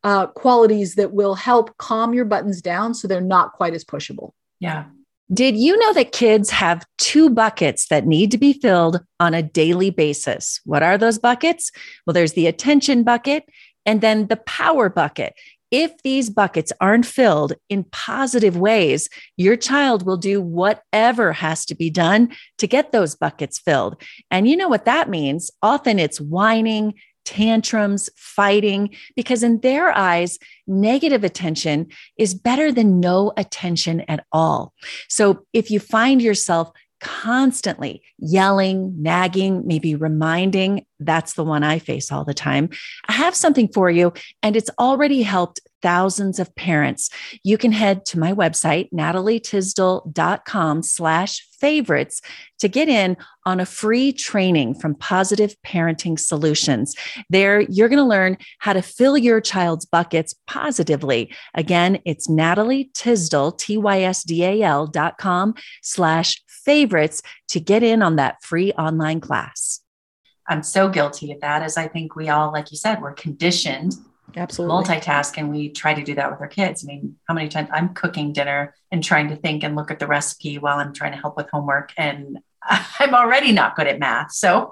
uh, 0.03 0.27
qualities 0.27 0.95
that 0.95 1.11
will 1.11 1.35
help 1.35 1.75
calm 1.77 2.13
your 2.13 2.25
buttons 2.25 2.61
down 2.61 2.93
so 2.93 3.07
they're 3.07 3.21
not 3.21 3.53
quite 3.53 3.73
as 3.73 3.83
pushable. 3.83 4.31
Yeah. 4.59 4.85
Did 5.31 5.57
you 5.57 5.77
know 5.77 5.93
that 5.93 6.11
kids 6.11 6.49
have 6.49 6.85
two 6.97 7.29
buckets 7.29 7.87
that 7.89 8.07
need 8.07 8.31
to 8.31 8.37
be 8.37 8.53
filled 8.53 9.01
on 9.19 9.33
a 9.33 9.43
daily 9.43 9.91
basis? 9.91 10.59
What 10.65 10.81
are 10.81 10.97
those 10.97 11.19
buckets? 11.19 11.71
Well, 12.05 12.13
there's 12.15 12.33
the 12.33 12.47
attention 12.47 13.03
bucket 13.03 13.43
and 13.85 14.01
then 14.01 14.27
the 14.27 14.37
power 14.37 14.89
bucket. 14.89 15.33
If 15.71 16.01
these 16.03 16.29
buckets 16.29 16.71
aren't 16.81 17.05
filled 17.05 17.53
in 17.69 17.83
positive 17.91 18.57
ways, 18.57 19.09
your 19.37 19.55
child 19.55 20.05
will 20.05 20.17
do 20.17 20.41
whatever 20.41 21.33
has 21.33 21.65
to 21.65 21.75
be 21.75 21.89
done 21.89 22.35
to 22.57 22.67
get 22.67 22.91
those 22.91 23.15
buckets 23.15 23.59
filled. 23.59 24.01
And 24.31 24.47
you 24.47 24.57
know 24.57 24.67
what 24.67 24.85
that 24.85 25.09
means? 25.09 25.51
Often 25.61 25.99
it's 25.99 26.19
whining, 26.19 26.95
tantrums, 27.25 28.09
fighting, 28.15 28.95
because 29.15 29.43
in 29.43 29.59
their 29.59 29.95
eyes, 29.95 30.39
negative 30.65 31.23
attention 31.23 31.87
is 32.17 32.33
better 32.33 32.71
than 32.71 32.99
no 32.99 33.31
attention 33.37 34.01
at 34.07 34.25
all. 34.31 34.73
So 35.07 35.45
if 35.53 35.69
you 35.69 35.79
find 35.79 36.21
yourself 36.21 36.71
constantly 36.99 38.01
yelling, 38.17 39.01
nagging, 39.01 39.65
maybe 39.65 39.95
reminding. 39.95 40.85
That's 40.99 41.33
the 41.33 41.43
one 41.43 41.63
I 41.63 41.79
face 41.79 42.11
all 42.11 42.25
the 42.25 42.33
time. 42.33 42.69
I 43.07 43.13
have 43.13 43.35
something 43.35 43.69
for 43.69 43.89
you, 43.89 44.13
and 44.43 44.55
it's 44.55 44.69
already 44.79 45.21
helped 45.21 45.61
thousands 45.81 46.39
of 46.39 46.53
parents. 46.55 47.09
You 47.43 47.57
can 47.57 47.71
head 47.71 48.05
to 48.07 48.19
my 48.19 48.33
website, 48.33 48.91
natalietysdal.com 48.91 50.83
slash 50.83 51.47
favorites 51.59 52.21
to 52.59 52.67
get 52.67 52.89
in 52.89 53.17
on 53.45 53.59
a 53.59 53.65
free 53.65 54.11
training 54.11 54.75
from 54.75 54.95
Positive 54.95 55.55
Parenting 55.65 56.19
Solutions. 56.19 56.95
There, 57.29 57.61
you're 57.61 57.89
going 57.89 57.97
to 57.97 58.03
learn 58.03 58.37
how 58.59 58.73
to 58.73 58.81
fill 58.81 59.17
your 59.17 59.41
child's 59.41 59.85
buckets 59.85 60.33
positively. 60.47 61.33
Again, 61.53 61.99
it's 62.05 62.29
Natalie 62.29 62.91
Tysdal, 62.93 63.53
T-Y-S-D-A-L 63.53 64.87
dot 64.87 65.17
com 65.17 65.53
slash 65.81 66.41
favorites 66.47 67.21
to 67.49 67.59
get 67.59 67.83
in 67.83 68.01
on 68.01 68.17
that 68.17 68.43
free 68.43 68.71
online 68.73 69.21
class. 69.21 69.81
I'm 70.49 70.63
so 70.63 70.89
guilty 70.89 71.31
of 71.31 71.41
that, 71.41 71.61
as 71.61 71.77
I 71.77 71.87
think 71.87 72.15
we 72.15 72.29
all, 72.29 72.51
like 72.51 72.71
you 72.71 72.77
said, 72.77 73.01
we're 73.01 73.13
conditioned 73.13 73.95
absolutely. 74.35 74.75
multitask 74.75 75.37
and 75.37 75.49
we 75.49 75.69
try 75.69 75.93
to 75.93 76.03
do 76.03 76.15
that 76.15 76.31
with 76.31 76.41
our 76.41 76.47
kids. 76.47 76.83
I 76.83 76.87
mean 76.87 77.15
how 77.27 77.33
many 77.33 77.49
times 77.49 77.69
i'm 77.71 77.95
cooking 77.95 78.31
dinner 78.31 78.75
and 78.91 79.03
trying 79.03 79.29
to 79.29 79.35
think 79.35 79.63
and 79.63 79.75
look 79.75 79.89
at 79.89 79.97
the 79.97 80.05
recipe 80.05 80.59
while 80.59 80.77
i'm 80.77 80.93
trying 80.93 81.13
to 81.13 81.17
help 81.17 81.35
with 81.35 81.49
homework 81.49 81.93
and 81.97 82.37
i'm 82.99 83.15
already 83.15 83.51
not 83.51 83.75
good 83.75 83.87
at 83.87 83.97
math 83.97 84.31
so 84.31 84.71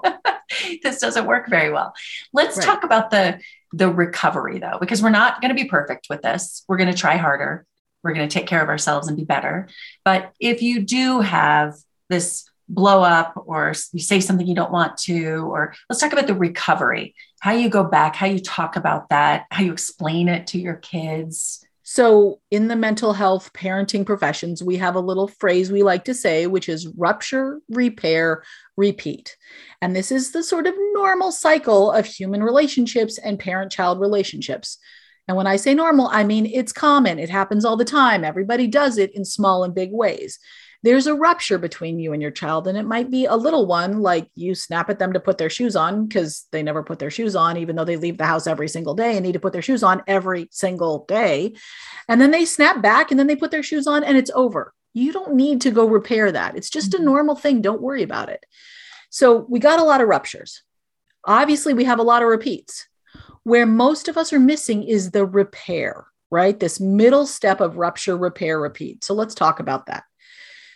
this 0.82 1.00
doesn't 1.00 1.26
work 1.26 1.48
very 1.48 1.70
well. 1.70 1.94
Let's 2.32 2.56
right. 2.56 2.64
talk 2.64 2.84
about 2.84 3.10
the 3.10 3.40
the 3.72 3.90
recovery 3.90 4.58
though 4.58 4.78
because 4.80 5.02
we're 5.02 5.10
not 5.10 5.40
going 5.40 5.54
to 5.54 5.62
be 5.62 5.68
perfect 5.68 6.06
with 6.08 6.22
this. 6.22 6.64
We're 6.68 6.78
going 6.78 6.90
to 6.90 6.96
try 6.96 7.16
harder. 7.16 7.66
We're 8.02 8.14
going 8.14 8.28
to 8.28 8.32
take 8.32 8.46
care 8.46 8.62
of 8.62 8.68
ourselves 8.68 9.08
and 9.08 9.16
be 9.16 9.24
better. 9.24 9.68
But 10.04 10.32
if 10.40 10.62
you 10.62 10.82
do 10.82 11.20
have 11.20 11.74
this 12.08 12.48
blow 12.68 13.02
up 13.02 13.32
or 13.46 13.72
you 13.92 14.00
say 14.00 14.20
something 14.20 14.46
you 14.46 14.54
don't 14.54 14.72
want 14.72 14.96
to 14.98 15.50
or 15.50 15.74
let's 15.88 16.00
talk 16.00 16.12
about 16.12 16.26
the 16.26 16.34
recovery. 16.34 17.14
How 17.40 17.52
you 17.52 17.68
go 17.68 17.84
back 17.84 18.14
how 18.14 18.26
you 18.26 18.40
talk 18.40 18.76
about 18.76 19.08
that 19.08 19.46
how 19.50 19.62
you 19.62 19.72
explain 19.72 20.28
it 20.28 20.48
to 20.48 20.58
your 20.58 20.76
kids. 20.76 21.64
So 21.82 22.40
in 22.50 22.68
the 22.68 22.76
mental 22.76 23.14
health 23.14 23.52
parenting 23.54 24.04
professions 24.04 24.62
we 24.62 24.76
have 24.76 24.94
a 24.94 25.00
little 25.00 25.28
phrase 25.28 25.72
we 25.72 25.82
like 25.82 26.04
to 26.04 26.14
say 26.14 26.46
which 26.46 26.68
is 26.68 26.88
rupture 26.88 27.60
repair 27.70 28.42
repeat. 28.76 29.36
And 29.80 29.96
this 29.96 30.12
is 30.12 30.32
the 30.32 30.42
sort 30.42 30.66
of 30.66 30.74
normal 30.92 31.32
cycle 31.32 31.90
of 31.90 32.04
human 32.04 32.42
relationships 32.42 33.18
and 33.18 33.38
parent 33.38 33.72
child 33.72 33.98
relationships. 33.98 34.78
And 35.26 35.36
when 35.36 35.46
I 35.46 35.56
say 35.56 35.74
normal, 35.74 36.08
I 36.08 36.24
mean 36.24 36.46
it's 36.46 36.72
common. 36.72 37.18
It 37.18 37.30
happens 37.30 37.64
all 37.64 37.76
the 37.76 37.84
time. 37.84 38.24
Everybody 38.24 38.66
does 38.66 38.98
it 38.98 39.14
in 39.14 39.24
small 39.24 39.64
and 39.64 39.74
big 39.74 39.92
ways 39.92 40.38
there's 40.82 41.06
a 41.06 41.14
rupture 41.14 41.58
between 41.58 41.98
you 41.98 42.12
and 42.12 42.22
your 42.22 42.30
child. 42.30 42.68
And 42.68 42.78
it 42.78 42.86
might 42.86 43.10
be 43.10 43.24
a 43.24 43.34
little 43.34 43.66
one, 43.66 44.00
like 44.00 44.28
you 44.34 44.54
snap 44.54 44.88
at 44.90 44.98
them 44.98 45.12
to 45.12 45.20
put 45.20 45.38
their 45.38 45.50
shoes 45.50 45.74
on 45.74 46.06
because 46.06 46.46
they 46.52 46.62
never 46.62 46.82
put 46.82 46.98
their 46.98 47.10
shoes 47.10 47.34
on, 47.34 47.56
even 47.56 47.74
though 47.74 47.84
they 47.84 47.96
leave 47.96 48.18
the 48.18 48.26
house 48.26 48.46
every 48.46 48.68
single 48.68 48.94
day 48.94 49.16
and 49.16 49.24
need 49.24 49.32
to 49.32 49.40
put 49.40 49.52
their 49.52 49.62
shoes 49.62 49.82
on 49.82 50.02
every 50.06 50.48
single 50.52 51.04
day. 51.06 51.54
And 52.08 52.20
then 52.20 52.30
they 52.30 52.44
snap 52.44 52.80
back 52.80 53.10
and 53.10 53.18
then 53.18 53.26
they 53.26 53.36
put 53.36 53.50
their 53.50 53.62
shoes 53.62 53.86
on 53.86 54.04
and 54.04 54.16
it's 54.16 54.30
over. 54.34 54.72
You 54.94 55.12
don't 55.12 55.34
need 55.34 55.60
to 55.62 55.70
go 55.70 55.86
repair 55.86 56.30
that. 56.30 56.56
It's 56.56 56.70
just 56.70 56.94
a 56.94 56.96
mm-hmm. 56.96 57.06
normal 57.06 57.36
thing. 57.36 57.60
Don't 57.60 57.82
worry 57.82 58.02
about 58.02 58.28
it. 58.28 58.44
So 59.10 59.46
we 59.48 59.58
got 59.58 59.80
a 59.80 59.84
lot 59.84 60.00
of 60.00 60.08
ruptures. 60.08 60.62
Obviously, 61.24 61.74
we 61.74 61.84
have 61.84 61.98
a 61.98 62.04
lot 62.04 62.22
of 62.22 62.28
repeats. 62.28 62.86
Where 63.42 63.66
most 63.66 64.08
of 64.08 64.16
us 64.16 64.32
are 64.32 64.40
missing 64.40 64.82
is 64.82 65.10
the 65.10 65.24
repair, 65.24 66.06
right? 66.30 66.58
This 66.58 66.80
middle 66.80 67.26
step 67.26 67.60
of 67.60 67.78
rupture, 67.78 68.16
repair, 68.16 68.60
repeat. 68.60 69.04
So 69.04 69.14
let's 69.14 69.34
talk 69.34 69.58
about 69.58 69.86
that. 69.86 70.04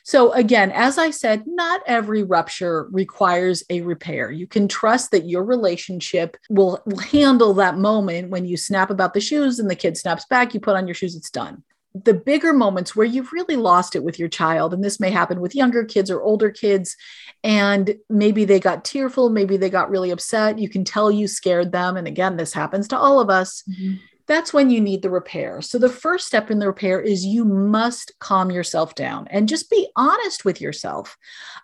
So, 0.04 0.32
again, 0.32 0.72
as 0.72 0.98
I 0.98 1.10
said, 1.10 1.44
not 1.46 1.80
every 1.86 2.22
rupture 2.22 2.88
requires 2.90 3.62
a 3.70 3.82
repair. 3.82 4.30
You 4.30 4.46
can 4.46 4.68
trust 4.68 5.10
that 5.12 5.28
your 5.28 5.44
relationship 5.44 6.36
will, 6.50 6.80
will 6.86 6.98
handle 6.98 7.54
that 7.54 7.78
moment 7.78 8.30
when 8.30 8.44
you 8.44 8.56
snap 8.56 8.90
about 8.90 9.14
the 9.14 9.20
shoes 9.20 9.58
and 9.58 9.70
the 9.70 9.76
kid 9.76 9.96
snaps 9.96 10.24
back, 10.26 10.54
you 10.54 10.60
put 10.60 10.76
on 10.76 10.86
your 10.86 10.94
shoes, 10.94 11.14
it's 11.14 11.30
done 11.30 11.62
the 11.94 12.14
bigger 12.14 12.52
moments 12.52 12.96
where 12.96 13.06
you've 13.06 13.32
really 13.32 13.56
lost 13.56 13.94
it 13.94 14.02
with 14.02 14.18
your 14.18 14.28
child, 14.28 14.72
and 14.72 14.82
this 14.82 14.98
may 14.98 15.10
happen 15.10 15.40
with 15.40 15.54
younger 15.54 15.84
kids 15.84 16.10
or 16.10 16.22
older 16.22 16.50
kids, 16.50 16.96
and 17.44 17.96
maybe 18.08 18.44
they 18.44 18.58
got 18.58 18.84
tearful, 18.84 19.28
maybe 19.28 19.56
they 19.56 19.68
got 19.68 19.90
really 19.90 20.10
upset. 20.10 20.58
You 20.58 20.68
can 20.68 20.84
tell 20.84 21.10
you 21.10 21.28
scared 21.28 21.72
them. 21.72 21.96
And 21.96 22.06
again, 22.06 22.36
this 22.36 22.52
happens 22.52 22.88
to 22.88 22.98
all 22.98 23.20
of 23.20 23.28
us. 23.28 23.62
Mm-hmm 23.68 23.96
that's 24.32 24.52
when 24.52 24.70
you 24.70 24.80
need 24.80 25.02
the 25.02 25.10
repair. 25.10 25.60
So 25.60 25.78
the 25.78 25.88
first 25.88 26.26
step 26.26 26.50
in 26.50 26.58
the 26.58 26.66
repair 26.66 27.00
is 27.00 27.24
you 27.24 27.44
must 27.44 28.12
calm 28.18 28.50
yourself 28.50 28.94
down 28.94 29.28
and 29.28 29.48
just 29.48 29.70
be 29.70 29.88
honest 29.96 30.44
with 30.44 30.60
yourself 30.60 31.16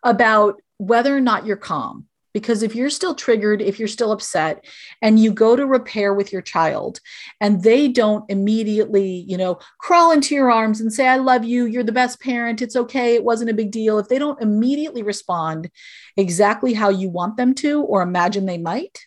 about 0.02 0.61
whether 0.76 1.16
or 1.16 1.20
not 1.20 1.46
you're 1.46 1.57
calm. 1.57 2.07
Because 2.35 2.62
if 2.62 2.76
you're 2.76 2.90
still 2.90 3.14
triggered, 3.14 3.62
if 3.62 3.78
you're 3.78 3.88
still 3.88 4.12
upset, 4.12 4.64
and 5.00 5.18
you 5.18 5.33
go 5.33 5.57
to 5.57 5.66
repair 5.66 6.12
with 6.12 6.31
your 6.31 6.42
child 6.42 7.00
and 7.40 7.62
they 7.62 7.88
don't 7.88 8.31
immediately, 8.31 9.24
you 9.26 9.37
know, 9.37 9.59
crawl 9.81 10.12
into 10.12 10.35
your 10.35 10.50
arms 10.50 10.81
and 10.81 10.92
say, 10.92 11.09
I 11.09 11.16
love 11.16 11.44
you, 11.44 11.64
you're 11.64 11.83
the 11.83 11.90
best 11.90 12.20
parent, 12.20 12.62
it's 12.62 12.76
okay, 12.76 13.14
it 13.14 13.24
wasn't 13.24 13.50
a 13.50 13.54
big 13.54 13.70
deal. 13.70 13.98
If 13.98 14.09
they 14.09 14.18
don't 14.18 14.40
immediately 14.42 15.02
respond 15.02 15.70
exactly 16.16 16.74
how 16.74 16.90
you 16.90 17.09
want 17.09 17.38
them 17.38 17.54
to 17.57 17.83
or 17.83 18.02
imagine 18.02 18.44
they 18.44 18.59
might, 18.59 19.07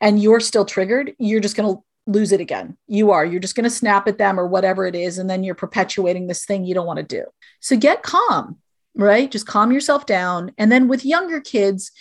and 0.00 0.20
you're 0.20 0.40
still 0.40 0.64
triggered, 0.64 1.12
you're 1.18 1.40
just 1.40 1.56
going 1.56 1.76
to 1.76 1.82
lose 2.06 2.32
it 2.32 2.40
again. 2.40 2.76
You 2.86 3.12
are. 3.12 3.24
You're 3.24 3.40
just 3.40 3.54
going 3.54 3.64
to 3.64 3.70
snap 3.70 4.06
at 4.08 4.18
them 4.18 4.38
or 4.38 4.46
whatever 4.46 4.86
it 4.86 4.94
is. 4.94 5.18
And 5.18 5.28
then 5.28 5.42
you're 5.42 5.54
perpetuating 5.54 6.26
this 6.26 6.44
thing 6.44 6.64
you 6.64 6.74
don't 6.74 6.86
want 6.86 6.98
to 6.98 7.02
do. 7.02 7.24
So 7.60 7.76
get 7.76 8.02
calm, 8.02 8.58
right? 8.94 9.30
Just 9.30 9.46
calm 9.46 9.72
yourself 9.72 10.06
down. 10.06 10.52
And 10.58 10.70
then 10.70 10.88
with 10.88 11.04
younger 11.04 11.40
kids, 11.40 11.92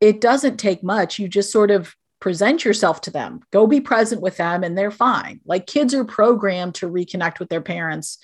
it 0.00 0.20
doesn't 0.20 0.58
take 0.58 0.82
much. 0.82 1.18
You 1.18 1.28
just 1.28 1.50
sort 1.50 1.70
of 1.70 1.94
present 2.20 2.64
yourself 2.64 3.00
to 3.02 3.10
them, 3.10 3.40
go 3.52 3.66
be 3.66 3.80
present 3.80 4.20
with 4.20 4.36
them, 4.36 4.64
and 4.64 4.76
they're 4.76 4.90
fine. 4.90 5.40
Like 5.44 5.66
kids 5.66 5.94
are 5.94 6.04
programmed 6.04 6.74
to 6.76 6.90
reconnect 6.90 7.38
with 7.38 7.48
their 7.48 7.60
parents. 7.60 8.18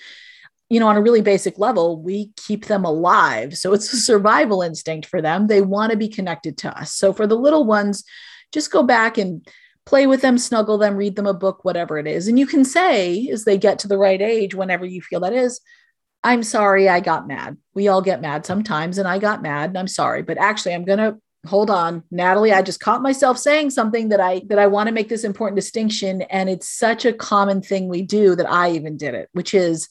You 0.69 0.79
know, 0.79 0.87
on 0.87 0.97
a 0.97 1.01
really 1.01 1.21
basic 1.21 1.57
level, 1.57 2.01
we 2.01 2.31
keep 2.35 2.65
them 2.65 2.85
alive. 2.85 3.55
So 3.55 3.73
it's 3.73 3.93
a 3.93 3.97
survival 3.97 4.61
instinct 4.61 5.07
for 5.07 5.21
them. 5.21 5.47
They 5.47 5.61
want 5.61 5.91
to 5.91 5.97
be 5.97 6.09
connected 6.09 6.57
to 6.59 6.77
us. 6.77 6.91
So 6.91 7.13
for 7.13 7.27
the 7.27 7.37
little 7.37 7.65
ones, 7.65 8.03
just 8.51 8.71
go 8.71 8.83
back 8.83 9.17
and 9.17 9.47
play 9.85 10.07
with 10.07 10.21
them, 10.21 10.37
snuggle 10.37 10.77
them, 10.77 10.95
read 10.95 11.15
them 11.15 11.27
a 11.27 11.33
book, 11.33 11.63
whatever 11.63 11.97
it 11.97 12.07
is. 12.07 12.27
And 12.27 12.39
you 12.39 12.47
can 12.47 12.65
say, 12.65 13.27
as 13.29 13.45
they 13.45 13.57
get 13.57 13.79
to 13.79 13.87
the 13.87 13.97
right 13.97 14.21
age, 14.21 14.55
whenever 14.55 14.85
you 14.85 15.01
feel 15.01 15.19
that 15.21 15.33
is, 15.33 15.61
I'm 16.23 16.41
sorry, 16.41 16.89
I 16.89 17.01
got 17.01 17.27
mad. 17.27 17.57
We 17.75 17.87
all 17.87 18.01
get 18.01 18.21
mad 18.21 18.45
sometimes, 18.45 18.97
and 18.97 19.07
I 19.07 19.19
got 19.19 19.43
mad, 19.43 19.69
and 19.69 19.77
I'm 19.77 19.87
sorry. 19.87 20.23
But 20.23 20.39
actually, 20.39 20.73
I'm 20.73 20.85
going 20.85 20.97
to 20.97 21.17
hold 21.45 21.69
on 21.69 22.03
natalie 22.11 22.51
i 22.51 22.61
just 22.61 22.79
caught 22.79 23.01
myself 23.01 23.37
saying 23.37 23.69
something 23.69 24.09
that 24.09 24.19
i 24.19 24.41
that 24.47 24.59
i 24.59 24.67
want 24.67 24.87
to 24.87 24.93
make 24.93 25.09
this 25.09 25.23
important 25.23 25.55
distinction 25.55 26.21
and 26.23 26.49
it's 26.49 26.67
such 26.67 27.05
a 27.05 27.13
common 27.13 27.61
thing 27.61 27.87
we 27.87 28.01
do 28.01 28.35
that 28.35 28.49
i 28.49 28.71
even 28.71 28.97
did 28.97 29.13
it 29.13 29.29
which 29.33 29.53
is 29.53 29.87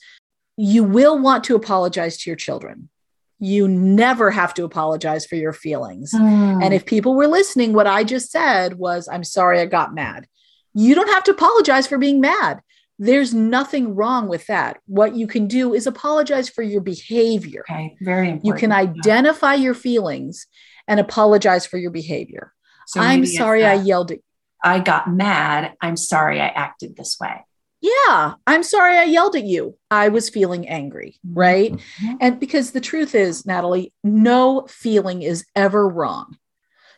you 0.57 0.85
will 0.85 1.19
want 1.19 1.45
to 1.45 1.55
apologize 1.55 2.17
to 2.17 2.31
your 2.31 2.37
children 2.37 2.89
you 3.39 3.69
never 3.69 4.31
have 4.31 4.55
to 4.55 4.65
apologize 4.65 5.27
for 5.27 5.37
your 5.37 5.53
feelings. 5.53 6.13
Mm. 6.15 6.65
And 6.65 6.75
if 6.75 6.87
people 6.87 7.15
were 7.15 7.27
listening, 7.27 7.73
what 7.73 7.87
I 7.87 8.05
just 8.05 8.31
said 8.31 8.75
was, 8.75 9.09
I'm 9.11 9.25
sorry 9.25 9.61
I 9.61 9.67
got 9.67 9.95
mad. 9.95 10.27
You 10.73 10.95
don't 10.95 11.11
have 11.11 11.25
to 11.25 11.33
apologize 11.33 11.87
for 11.87 11.99
being 11.99 12.21
mad. 12.21 12.61
There's 12.99 13.35
nothing 13.35 13.95
wrong 13.95 14.29
with 14.29 14.47
that. 14.47 14.79
What 14.87 15.17
you 15.17 15.27
can 15.27 15.49
do 15.49 15.75
is 15.75 15.87
apologize 15.87 16.49
for 16.49 16.63
your 16.63 16.81
behavior. 16.81 17.65
Okay, 17.69 17.97
very 18.01 18.31
important. 18.31 18.45
You 18.45 18.55
can 18.55 18.73
identify 18.73 19.55
your 19.55 19.75
feelings 19.75 20.47
and 20.87 21.01
apologize 21.01 21.67
for 21.67 21.77
your 21.77 21.91
behavior. 21.91 22.53
So 22.87 23.01
I'm 23.01 23.27
sorry 23.27 23.65
I 23.65 23.75
yelled 23.75 24.13
at 24.13 24.19
I 24.63 24.79
got 24.79 25.11
mad. 25.13 25.75
I'm 25.81 25.97
sorry 25.97 26.41
I 26.41 26.47
acted 26.47 26.97
this 26.97 27.19
way 27.21 27.45
yeah, 27.85 28.35
I'm 28.47 28.63
sorry 28.63 28.97
I 28.97 29.05
yelled 29.05 29.37
at 29.37 29.45
you. 29.45 29.77
I 29.91 30.09
was 30.09 30.31
feeling 30.31 30.67
angry, 30.67 31.19
mm-hmm. 31.27 31.39
right? 31.39 31.73
Mm-hmm. 31.73 32.15
And 32.21 32.41
because 32.41 32.71
the 32.71 32.81
truth 32.81 33.15
is, 33.15 33.45
Natalie, 33.45 33.93
no 34.03 34.67
feeling 34.69 35.21
is 35.21 35.45
ever 35.55 35.87
wrong. 35.87 36.39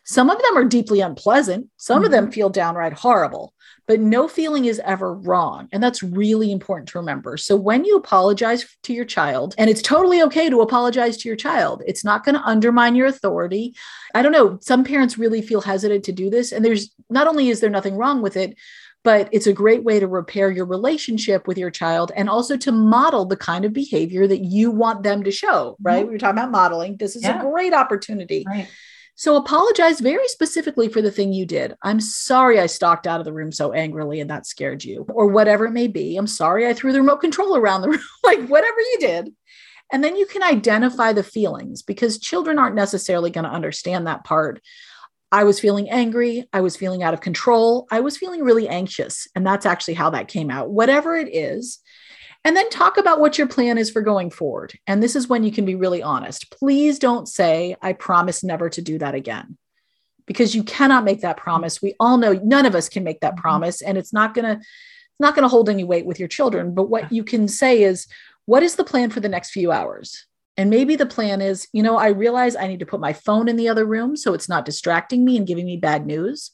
Some 0.04 0.30
of 0.30 0.40
them 0.40 0.56
are 0.56 0.64
deeply 0.64 1.00
unpleasant, 1.00 1.66
some 1.76 1.96
mm-hmm. 1.96 2.04
of 2.04 2.10
them 2.12 2.24
mm-hmm. 2.26 2.32
feel 2.32 2.50
downright 2.50 2.92
horrible, 2.92 3.52
but 3.88 3.98
no 3.98 4.28
feeling 4.28 4.66
is 4.66 4.80
ever 4.84 5.12
wrong. 5.12 5.68
And 5.72 5.82
that's 5.82 6.04
really 6.04 6.52
important 6.52 6.88
to 6.90 6.98
remember. 6.98 7.36
So 7.36 7.56
when 7.56 7.84
you 7.84 7.96
apologize 7.96 8.64
to 8.84 8.92
your 8.92 9.04
child, 9.04 9.56
and 9.58 9.68
it's 9.68 9.82
totally 9.82 10.22
okay 10.22 10.48
to 10.48 10.60
apologize 10.60 11.16
to 11.16 11.28
your 11.28 11.36
child, 11.36 11.82
it's 11.88 12.04
not 12.04 12.24
going 12.24 12.36
to 12.36 12.46
undermine 12.46 12.94
your 12.94 13.08
authority. 13.08 13.74
I 14.14 14.22
don't 14.22 14.30
know, 14.30 14.58
some 14.62 14.84
parents 14.84 15.18
really 15.18 15.42
feel 15.42 15.60
hesitant 15.62 16.04
to 16.04 16.12
do 16.12 16.30
this. 16.30 16.52
And 16.52 16.64
there's 16.64 16.94
not 17.10 17.26
only 17.26 17.48
is 17.48 17.58
there 17.58 17.70
nothing 17.70 17.96
wrong 17.96 18.22
with 18.22 18.36
it, 18.36 18.56
but 19.06 19.28
it's 19.30 19.46
a 19.46 19.52
great 19.52 19.84
way 19.84 20.00
to 20.00 20.08
repair 20.08 20.50
your 20.50 20.64
relationship 20.64 21.46
with 21.46 21.56
your 21.56 21.70
child 21.70 22.10
and 22.16 22.28
also 22.28 22.56
to 22.56 22.72
model 22.72 23.24
the 23.24 23.36
kind 23.36 23.64
of 23.64 23.72
behavior 23.72 24.26
that 24.26 24.40
you 24.40 24.72
want 24.72 25.04
them 25.04 25.22
to 25.22 25.30
show, 25.30 25.76
right? 25.80 25.98
Mm-hmm. 25.98 26.06
We 26.08 26.14
were 26.14 26.18
talking 26.18 26.40
about 26.40 26.50
modeling. 26.50 26.96
This 26.96 27.14
is 27.14 27.22
yeah. 27.22 27.38
a 27.38 27.44
great 27.48 27.72
opportunity. 27.72 28.44
Right. 28.48 28.66
So 29.14 29.36
apologize 29.36 30.00
very 30.00 30.26
specifically 30.26 30.88
for 30.88 31.00
the 31.02 31.12
thing 31.12 31.32
you 31.32 31.46
did. 31.46 31.76
I'm 31.82 32.00
sorry 32.00 32.58
I 32.58 32.66
stalked 32.66 33.06
out 33.06 33.20
of 33.20 33.24
the 33.24 33.32
room 33.32 33.52
so 33.52 33.72
angrily 33.72 34.18
and 34.18 34.28
that 34.28 34.44
scared 34.44 34.82
you, 34.82 35.06
or 35.08 35.28
whatever 35.28 35.66
it 35.66 35.70
may 35.70 35.86
be. 35.86 36.16
I'm 36.16 36.26
sorry 36.26 36.66
I 36.66 36.74
threw 36.74 36.90
the 36.90 36.98
remote 36.98 37.20
control 37.20 37.56
around 37.56 37.82
the 37.82 37.88
room, 37.90 38.00
like 38.24 38.48
whatever 38.48 38.80
you 38.80 38.96
did. 38.98 39.32
And 39.92 40.02
then 40.02 40.16
you 40.16 40.26
can 40.26 40.42
identify 40.42 41.12
the 41.12 41.22
feelings 41.22 41.82
because 41.82 42.18
children 42.18 42.58
aren't 42.58 42.74
necessarily 42.74 43.30
going 43.30 43.44
to 43.44 43.50
understand 43.50 44.08
that 44.08 44.24
part 44.24 44.60
I 45.32 45.44
was 45.44 45.60
feeling 45.60 45.90
angry. 45.90 46.48
I 46.52 46.60
was 46.60 46.76
feeling 46.76 47.02
out 47.02 47.14
of 47.14 47.20
control. 47.20 47.86
I 47.90 48.00
was 48.00 48.16
feeling 48.16 48.42
really 48.42 48.68
anxious. 48.68 49.26
And 49.34 49.46
that's 49.46 49.66
actually 49.66 49.94
how 49.94 50.10
that 50.10 50.28
came 50.28 50.50
out, 50.50 50.70
whatever 50.70 51.16
it 51.16 51.34
is. 51.34 51.80
And 52.44 52.56
then 52.56 52.70
talk 52.70 52.96
about 52.96 53.18
what 53.18 53.38
your 53.38 53.48
plan 53.48 53.76
is 53.76 53.90
for 53.90 54.02
going 54.02 54.30
forward. 54.30 54.78
And 54.86 55.02
this 55.02 55.16
is 55.16 55.28
when 55.28 55.42
you 55.42 55.50
can 55.50 55.64
be 55.64 55.74
really 55.74 56.00
honest. 56.00 56.52
Please 56.52 57.00
don't 57.00 57.26
say, 57.26 57.76
I 57.82 57.92
promise 57.92 58.44
never 58.44 58.70
to 58.70 58.80
do 58.80 58.98
that 58.98 59.16
again, 59.16 59.58
because 60.26 60.54
you 60.54 60.62
cannot 60.62 61.02
make 61.02 61.22
that 61.22 61.38
promise. 61.38 61.82
We 61.82 61.96
all 61.98 62.18
know 62.18 62.34
none 62.34 62.64
of 62.64 62.76
us 62.76 62.88
can 62.88 63.02
make 63.02 63.20
that 63.20 63.32
mm-hmm. 63.32 63.40
promise. 63.40 63.82
And 63.82 63.98
it's 63.98 64.12
not 64.12 64.32
going 64.32 64.44
to, 64.44 64.60
it's 64.60 65.20
not 65.20 65.34
going 65.34 65.42
to 65.42 65.48
hold 65.48 65.68
any 65.68 65.82
weight 65.82 66.06
with 66.06 66.20
your 66.20 66.28
children. 66.28 66.72
But 66.72 66.88
what 66.88 67.10
you 67.10 67.24
can 67.24 67.48
say 67.48 67.82
is, 67.82 68.06
what 68.44 68.62
is 68.62 68.76
the 68.76 68.84
plan 68.84 69.10
for 69.10 69.18
the 69.18 69.28
next 69.28 69.50
few 69.50 69.72
hours? 69.72 70.24
And 70.56 70.70
maybe 70.70 70.96
the 70.96 71.06
plan 71.06 71.40
is, 71.40 71.68
you 71.72 71.82
know, 71.82 71.96
I 71.96 72.08
realize 72.08 72.56
I 72.56 72.66
need 72.66 72.80
to 72.80 72.86
put 72.86 73.00
my 73.00 73.12
phone 73.12 73.48
in 73.48 73.56
the 73.56 73.68
other 73.68 73.84
room 73.84 74.16
so 74.16 74.32
it's 74.32 74.48
not 74.48 74.64
distracting 74.64 75.24
me 75.24 75.36
and 75.36 75.46
giving 75.46 75.66
me 75.66 75.76
bad 75.76 76.06
news. 76.06 76.50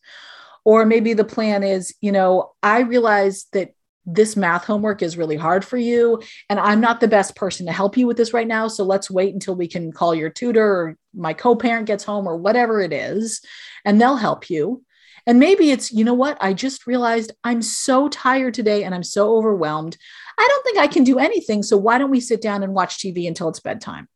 Or 0.65 0.85
maybe 0.87 1.13
the 1.13 1.25
plan 1.25 1.63
is, 1.63 1.95
you 2.01 2.13
know, 2.13 2.53
I 2.63 2.81
realize 2.81 3.47
that 3.53 3.75
this 4.05 4.37
math 4.37 4.65
homework 4.65 5.01
is 5.01 5.17
really 5.17 5.37
hard 5.37 5.65
for 5.65 5.77
you 5.77 6.21
and 6.51 6.59
I'm 6.59 6.81
not 6.81 7.01
the 7.01 7.07
best 7.07 7.37
person 7.37 7.67
to 7.67 7.73
help 7.73 7.97
you 7.97 8.07
with 8.07 8.17
this 8.17 8.35
right 8.35 8.47
now. 8.47 8.67
So 8.67 8.85
let's 8.85 9.11
wait 9.11 9.33
until 9.33 9.55
we 9.55 9.69
can 9.69 9.93
call 9.93 10.15
your 10.15 10.31
tutor 10.31 10.65
or 10.65 10.97
my 11.15 11.35
co 11.35 11.55
parent 11.55 11.87
gets 11.87 12.05
home 12.05 12.27
or 12.27 12.37
whatever 12.37 12.81
it 12.81 12.93
is, 12.93 13.41
and 13.85 14.01
they'll 14.01 14.17
help 14.17 14.51
you. 14.51 14.83
And 15.27 15.39
maybe 15.39 15.71
it's, 15.71 15.93
you 15.93 16.05
know 16.05 16.15
what? 16.15 16.37
I 16.41 16.53
just 16.53 16.87
realized 16.87 17.33
I'm 17.45 17.63
so 17.63 18.09
tired 18.09 18.55
today 18.55 18.83
and 18.83 18.95
I'm 18.95 19.05
so 19.05 19.37
overwhelmed. 19.37 19.97
I 20.39 20.47
don't 20.49 20.65
think 20.65 20.79
I 20.79 20.87
can 20.87 21.05
do 21.05 21.19
anything. 21.19 21.63
So 21.63 21.77
why 21.77 21.99
don't 21.99 22.11
we 22.11 22.21
sit 22.21 22.41
down 22.41 22.63
and 22.63 22.75
watch 22.75 22.99
TV 22.99 23.27
until 23.29 23.49
it's 23.49 23.61
bedtime? 23.61 24.09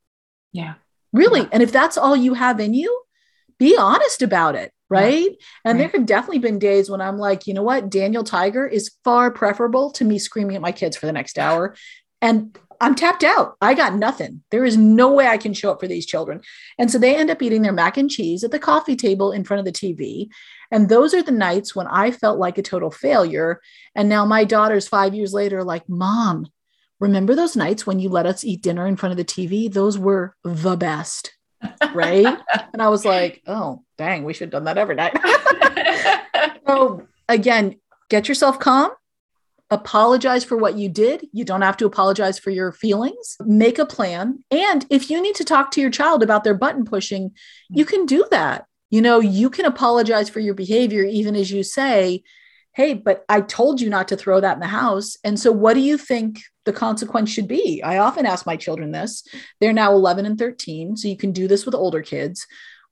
Yeah. 0.52 0.74
Really. 1.12 1.40
Yeah. 1.42 1.48
And 1.52 1.62
if 1.62 1.72
that's 1.72 1.96
all 1.96 2.16
you 2.16 2.34
have 2.34 2.60
in 2.60 2.74
you, 2.74 3.02
be 3.58 3.76
honest 3.76 4.22
about 4.22 4.54
it. 4.54 4.72
Right. 4.88 5.30
Yeah. 5.30 5.36
And 5.64 5.78
right. 5.78 5.90
there 5.90 6.00
have 6.00 6.06
definitely 6.06 6.38
been 6.38 6.58
days 6.58 6.88
when 6.88 7.00
I'm 7.00 7.18
like, 7.18 7.46
you 7.46 7.54
know 7.54 7.62
what? 7.62 7.90
Daniel 7.90 8.22
Tiger 8.22 8.66
is 8.66 8.92
far 9.02 9.30
preferable 9.32 9.90
to 9.92 10.04
me 10.04 10.18
screaming 10.18 10.54
at 10.54 10.62
my 10.62 10.72
kids 10.72 10.96
for 10.96 11.06
the 11.06 11.12
next 11.12 11.38
hour. 11.38 11.74
And 12.22 12.56
I'm 12.80 12.94
tapped 12.94 13.24
out. 13.24 13.56
I 13.60 13.74
got 13.74 13.94
nothing. 13.94 14.42
There 14.50 14.64
is 14.64 14.76
no 14.76 15.12
way 15.12 15.26
I 15.26 15.36
can 15.36 15.54
show 15.54 15.70
up 15.70 15.80
for 15.80 15.88
these 15.88 16.06
children. 16.06 16.40
And 16.78 16.90
so 16.90 16.98
they 16.98 17.16
end 17.16 17.30
up 17.30 17.42
eating 17.42 17.62
their 17.62 17.72
mac 17.72 17.96
and 17.96 18.10
cheese 18.10 18.44
at 18.44 18.50
the 18.50 18.58
coffee 18.58 18.96
table 18.96 19.32
in 19.32 19.44
front 19.44 19.58
of 19.58 19.64
the 19.64 19.72
TV. 19.72 20.28
And 20.70 20.88
those 20.88 21.14
are 21.14 21.22
the 21.22 21.32
nights 21.32 21.74
when 21.74 21.86
I 21.86 22.10
felt 22.10 22.38
like 22.38 22.58
a 22.58 22.62
total 22.62 22.90
failure. 22.90 23.60
And 23.94 24.08
now 24.08 24.24
my 24.24 24.44
daughter's 24.44 24.88
five 24.88 25.14
years 25.14 25.32
later, 25.32 25.62
like, 25.64 25.88
Mom, 25.88 26.46
remember 27.00 27.34
those 27.34 27.56
nights 27.56 27.86
when 27.86 27.98
you 27.98 28.08
let 28.08 28.26
us 28.26 28.44
eat 28.44 28.62
dinner 28.62 28.86
in 28.86 28.96
front 28.96 29.12
of 29.12 29.16
the 29.16 29.24
TV? 29.24 29.72
Those 29.72 29.98
were 29.98 30.34
the 30.44 30.76
best. 30.76 31.34
Right. 31.94 32.26
and 32.72 32.82
I 32.82 32.88
was 32.88 33.04
like, 33.04 33.42
Oh, 33.46 33.82
dang, 33.98 34.24
we 34.24 34.32
should 34.32 34.52
have 34.52 34.64
done 34.64 34.64
that 34.64 34.78
every 34.78 34.94
night. 34.94 35.16
so 36.66 37.06
again, 37.28 37.80
get 38.08 38.28
yourself 38.28 38.58
calm 38.58 38.90
apologize 39.70 40.44
for 40.44 40.56
what 40.56 40.76
you 40.76 40.88
did. 40.88 41.26
You 41.32 41.44
don't 41.44 41.62
have 41.62 41.76
to 41.78 41.86
apologize 41.86 42.38
for 42.38 42.50
your 42.50 42.72
feelings. 42.72 43.36
Make 43.40 43.78
a 43.78 43.86
plan. 43.86 44.44
And 44.50 44.86
if 44.90 45.10
you 45.10 45.20
need 45.20 45.34
to 45.36 45.44
talk 45.44 45.70
to 45.72 45.80
your 45.80 45.90
child 45.90 46.22
about 46.22 46.44
their 46.44 46.54
button 46.54 46.84
pushing, 46.84 47.32
you 47.68 47.84
can 47.84 48.06
do 48.06 48.24
that. 48.30 48.66
You 48.90 49.02
know, 49.02 49.20
you 49.20 49.50
can 49.50 49.64
apologize 49.64 50.28
for 50.28 50.40
your 50.40 50.54
behavior, 50.54 51.02
even 51.02 51.34
as 51.34 51.50
you 51.50 51.62
say, 51.62 52.22
Hey, 52.74 52.92
but 52.92 53.24
I 53.30 53.40
told 53.40 53.80
you 53.80 53.88
not 53.88 54.08
to 54.08 54.18
throw 54.18 54.38
that 54.38 54.52
in 54.52 54.60
the 54.60 54.66
house. 54.66 55.16
And 55.24 55.40
so, 55.40 55.50
what 55.50 55.72
do 55.72 55.80
you 55.80 55.96
think 55.96 56.42
the 56.66 56.74
consequence 56.74 57.30
should 57.30 57.48
be? 57.48 57.82
I 57.82 57.96
often 57.96 58.26
ask 58.26 58.44
my 58.44 58.56
children 58.56 58.92
this. 58.92 59.26
They're 59.60 59.72
now 59.72 59.92
11 59.92 60.26
and 60.26 60.38
13. 60.38 60.98
So, 60.98 61.08
you 61.08 61.16
can 61.16 61.32
do 61.32 61.48
this 61.48 61.64
with 61.64 61.74
older 61.74 62.02
kids 62.02 62.46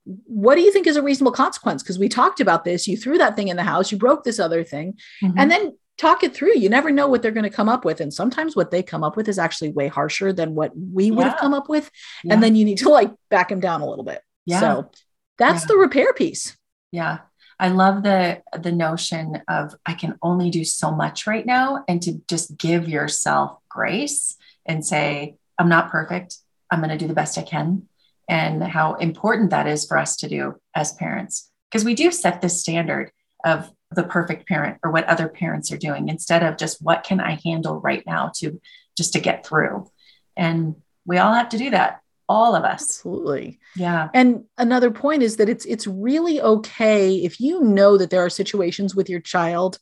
what 0.05 0.55
do 0.55 0.61
you 0.61 0.71
think 0.71 0.85
is 0.87 0.97
a 0.97 1.01
reasonable 1.01 1.31
consequence? 1.31 1.81
Because 1.81 1.97
we 1.97 2.07
talked 2.07 2.39
about 2.39 2.63
this. 2.63 2.87
You 2.87 2.95
threw 2.95 3.17
that 3.17 3.35
thing 3.35 3.47
in 3.47 3.57
the 3.57 3.63
house, 3.63 3.91
you 3.91 3.97
broke 3.97 4.23
this 4.23 4.39
other 4.39 4.63
thing. 4.63 4.97
Mm-hmm. 5.23 5.39
And 5.39 5.51
then 5.51 5.77
talk 5.97 6.23
it 6.23 6.33
through. 6.33 6.57
You 6.57 6.69
never 6.69 6.91
know 6.91 7.07
what 7.07 7.21
they're 7.21 7.31
going 7.31 7.43
to 7.43 7.49
come 7.49 7.69
up 7.69 7.85
with. 7.85 8.01
And 8.01 8.13
sometimes 8.13 8.55
what 8.55 8.71
they 8.71 8.83
come 8.83 9.03
up 9.03 9.15
with 9.15 9.27
is 9.27 9.39
actually 9.39 9.71
way 9.71 9.87
harsher 9.87 10.33
than 10.33 10.55
what 10.55 10.71
we 10.75 11.11
would 11.11 11.23
yeah. 11.23 11.29
have 11.31 11.39
come 11.39 11.53
up 11.53 11.69
with. 11.69 11.89
Yeah. 12.23 12.33
And 12.33 12.43
then 12.43 12.55
you 12.55 12.65
need 12.65 12.79
to 12.79 12.89
like 12.89 13.11
back 13.29 13.49
them 13.49 13.59
down 13.59 13.81
a 13.81 13.89
little 13.89 14.03
bit. 14.03 14.21
Yeah. 14.45 14.59
So 14.59 14.91
that's 15.37 15.63
yeah. 15.63 15.67
the 15.67 15.77
repair 15.77 16.13
piece. 16.13 16.57
Yeah. 16.91 17.19
I 17.57 17.69
love 17.69 18.03
the 18.03 18.41
the 18.59 18.71
notion 18.71 19.41
of 19.47 19.75
I 19.85 19.93
can 19.93 20.17
only 20.21 20.49
do 20.49 20.65
so 20.65 20.91
much 20.91 21.25
right 21.25 21.45
now 21.45 21.85
and 21.87 22.01
to 22.01 22.21
just 22.27 22.57
give 22.57 22.89
yourself 22.89 23.57
grace 23.69 24.35
and 24.65 24.85
say 24.85 25.37
I'm 25.57 25.69
not 25.69 25.89
perfect. 25.89 26.37
I'm 26.69 26.79
going 26.79 26.89
to 26.89 26.97
do 26.97 27.07
the 27.07 27.13
best 27.13 27.37
I 27.37 27.43
can 27.43 27.87
and 28.27 28.61
how 28.61 28.95
important 28.95 29.51
that 29.51 29.67
is 29.67 29.85
for 29.85 29.97
us 29.97 30.17
to 30.17 30.27
do 30.27 30.55
as 30.75 30.93
parents 30.93 31.49
because 31.71 31.85
we 31.85 31.95
do 31.95 32.11
set 32.11 32.41
this 32.41 32.59
standard 32.59 33.11
of 33.45 33.71
the 33.91 34.03
perfect 34.03 34.47
parent 34.47 34.79
or 34.83 34.91
what 34.91 35.05
other 35.05 35.27
parents 35.27 35.71
are 35.71 35.77
doing 35.77 36.09
instead 36.09 36.43
of 36.43 36.57
just 36.57 36.81
what 36.81 37.03
can 37.03 37.19
I 37.19 37.39
handle 37.43 37.79
right 37.79 38.03
now 38.05 38.31
to 38.37 38.59
just 38.97 39.13
to 39.13 39.19
get 39.19 39.45
through. 39.45 39.89
And 40.35 40.75
we 41.05 41.17
all 41.17 41.33
have 41.33 41.49
to 41.49 41.57
do 41.57 41.69
that 41.69 42.01
all 42.27 42.55
of 42.55 42.63
us. 42.63 42.81
Absolutely. 42.81 43.59
Yeah. 43.75 44.09
And 44.13 44.45
another 44.57 44.91
point 44.91 45.23
is 45.23 45.37
that 45.37 45.49
it's 45.49 45.65
it's 45.65 45.87
really 45.87 46.41
okay 46.41 47.17
if 47.17 47.39
you 47.39 47.61
know 47.61 47.97
that 47.97 48.09
there 48.09 48.25
are 48.25 48.29
situations 48.29 48.95
with 48.95 49.09
your 49.09 49.19
child 49.19 49.77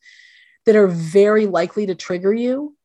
that 0.66 0.76
are 0.76 0.88
very 0.88 1.46
likely 1.46 1.86
to 1.86 1.96
trigger 1.96 2.34
you 2.34 2.76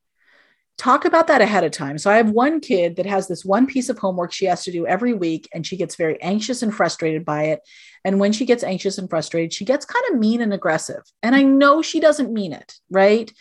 talk 0.79 1.05
about 1.05 1.27
that 1.27 1.41
ahead 1.41 1.65
of 1.65 1.73
time 1.73 1.99
so 1.99 2.11
i 2.11 2.17
have 2.17 2.31
one 2.31 2.61
kid 2.61 2.97
that 2.97 3.07
has 3.07 3.29
this 3.29 3.45
one 3.45 3.67
piece 3.67 3.89
of 3.89 3.99
homework 3.99 4.33
she 4.33 4.47
has 4.47 4.65
to 4.65 4.73
do 4.73 4.87
every 4.87 5.13
week 5.13 5.49
and 5.53 5.67
she 5.67 5.77
gets 5.77 5.97
very 5.97 6.21
anxious 6.23 6.63
and 6.63 6.75
frustrated 6.75 7.25
by 7.25 7.45
it 7.45 7.61
and 8.05 8.19
when 8.19 8.33
she 8.33 8.47
gets 8.47 8.63
anxious 8.63 8.97
and 8.97 9.11
frustrated 9.11 9.53
she 9.53 9.65
gets 9.65 9.85
kind 9.85 10.05
of 10.11 10.19
mean 10.19 10.41
and 10.41 10.55
aggressive 10.55 11.03
and 11.23 11.35
i 11.35 11.43
know 11.43 11.83
she 11.83 12.01
doesn't 12.01 12.33
mean 12.33 12.53
it 12.53 12.75
right 12.91 13.33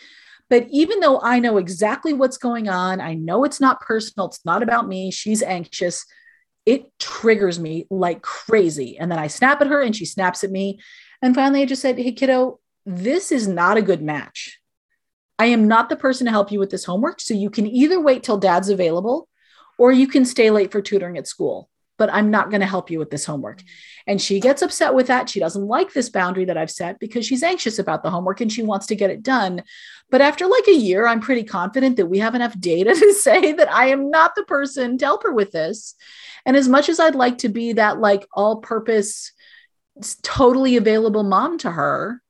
but 0.50 0.66
even 0.70 1.00
though 1.00 1.20
I 1.20 1.40
know 1.40 1.58
exactly 1.58 2.12
what's 2.12 2.38
going 2.38 2.68
on, 2.68 3.00
I 3.00 3.14
know 3.14 3.44
it's 3.44 3.60
not 3.60 3.80
personal, 3.80 4.28
it's 4.28 4.44
not 4.44 4.62
about 4.62 4.88
me, 4.88 5.10
she's 5.10 5.42
anxious, 5.42 6.06
it 6.64 6.90
triggers 6.98 7.58
me 7.58 7.86
like 7.90 8.22
crazy. 8.22 8.98
And 8.98 9.10
then 9.10 9.18
I 9.18 9.26
snap 9.26 9.60
at 9.60 9.66
her 9.66 9.82
and 9.82 9.94
she 9.94 10.04
snaps 10.04 10.44
at 10.44 10.50
me. 10.50 10.80
And 11.20 11.34
finally, 11.34 11.62
I 11.62 11.66
just 11.66 11.82
said, 11.82 11.98
Hey, 11.98 12.12
kiddo, 12.12 12.60
this 12.86 13.30
is 13.32 13.46
not 13.46 13.76
a 13.76 13.82
good 13.82 14.02
match. 14.02 14.58
I 15.38 15.46
am 15.46 15.68
not 15.68 15.88
the 15.88 15.96
person 15.96 16.24
to 16.26 16.30
help 16.30 16.50
you 16.50 16.58
with 16.58 16.70
this 16.70 16.84
homework. 16.84 17.20
So 17.20 17.34
you 17.34 17.50
can 17.50 17.66
either 17.66 18.00
wait 18.00 18.22
till 18.22 18.38
dad's 18.38 18.68
available 18.68 19.28
or 19.78 19.92
you 19.92 20.08
can 20.08 20.24
stay 20.24 20.50
late 20.50 20.72
for 20.72 20.82
tutoring 20.82 21.16
at 21.16 21.28
school 21.28 21.68
but 21.98 22.12
I'm 22.12 22.30
not 22.30 22.48
going 22.50 22.60
to 22.60 22.66
help 22.66 22.90
you 22.90 22.98
with 22.98 23.10
this 23.10 23.26
homework. 23.26 23.62
And 24.06 24.22
she 24.22 24.40
gets 24.40 24.62
upset 24.62 24.94
with 24.94 25.08
that. 25.08 25.28
She 25.28 25.40
doesn't 25.40 25.66
like 25.66 25.92
this 25.92 26.08
boundary 26.08 26.46
that 26.46 26.56
I've 26.56 26.70
set 26.70 26.98
because 27.00 27.26
she's 27.26 27.42
anxious 27.42 27.78
about 27.78 28.02
the 28.02 28.10
homework 28.10 28.40
and 28.40 28.50
she 28.50 28.62
wants 28.62 28.86
to 28.86 28.96
get 28.96 29.10
it 29.10 29.22
done. 29.22 29.62
But 30.10 30.20
after 30.20 30.46
like 30.46 30.68
a 30.68 30.74
year, 30.74 31.06
I'm 31.06 31.20
pretty 31.20 31.42
confident 31.42 31.96
that 31.96 32.06
we 32.06 32.20
have 32.20 32.36
enough 32.36 32.58
data 32.58 32.94
to 32.98 33.12
say 33.14 33.52
that 33.52 33.70
I 33.70 33.88
am 33.88 34.10
not 34.10 34.36
the 34.36 34.44
person 34.44 34.96
to 34.98 35.04
help 35.04 35.24
her 35.24 35.32
with 35.32 35.50
this. 35.50 35.96
And 36.46 36.56
as 36.56 36.68
much 36.68 36.88
as 36.88 37.00
I'd 37.00 37.16
like 37.16 37.38
to 37.38 37.48
be 37.48 37.74
that 37.74 37.98
like 37.98 38.26
all 38.32 38.60
purpose, 38.60 39.32
totally 40.22 40.76
available 40.76 41.24
mom 41.24 41.58
to 41.58 41.70
her, 41.70 42.22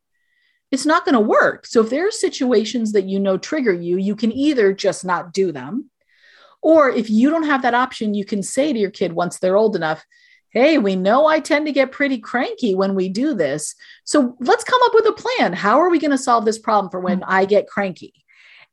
it's 0.71 0.87
not 0.87 1.05
going 1.05 1.15
to 1.15 1.21
work. 1.21 1.67
So 1.67 1.81
if 1.81 1.91
there 1.91 2.07
are 2.07 2.13
situations 2.13 2.93
that 2.93 3.09
you 3.09 3.19
know 3.19 3.39
trigger 3.39 3.73
you, 3.73 3.97
you 3.97 4.15
can 4.15 4.33
either 4.33 4.73
just 4.73 5.05
not 5.05 5.33
do 5.33 5.53
them 5.53 5.91
or 6.63 6.91
if 6.91 7.09
you 7.09 7.31
don't 7.31 7.45
have 7.45 7.63
that 7.63 7.75
option, 7.75 8.15
you 8.15 8.25
can 8.25 8.43
say 8.43 8.73
to 8.73 8.79
your 8.79 8.91
kid 8.91 9.13
once 9.13 9.39
they're 9.39 9.57
old 9.57 9.77
enough, 9.77 10.05
Hey, 10.51 10.79
we 10.79 10.97
know 10.97 11.27
I 11.27 11.41
tend 11.41 11.67
to 11.67 11.73
get 11.73 11.93
pretty 11.93 12.19
cranky 12.19 12.75
when 12.75 12.95
we 12.95 13.11
do 13.11 13.35
this. 13.35 13.75
So 14.05 14.35
let's 14.41 14.65
come 14.65 14.81
up 14.85 14.95
with 14.95 15.07
a 15.07 15.13
plan. 15.13 15.53
How 15.53 15.81
are 15.81 15.91
we 15.91 15.99
going 15.99 16.11
to 16.11 16.19
solve 16.19 16.47
this 16.47 16.59
problem 16.59 16.91
for 16.91 17.01
when 17.01 17.23
I 17.23 17.45
get 17.45 17.69
cranky? 17.69 18.25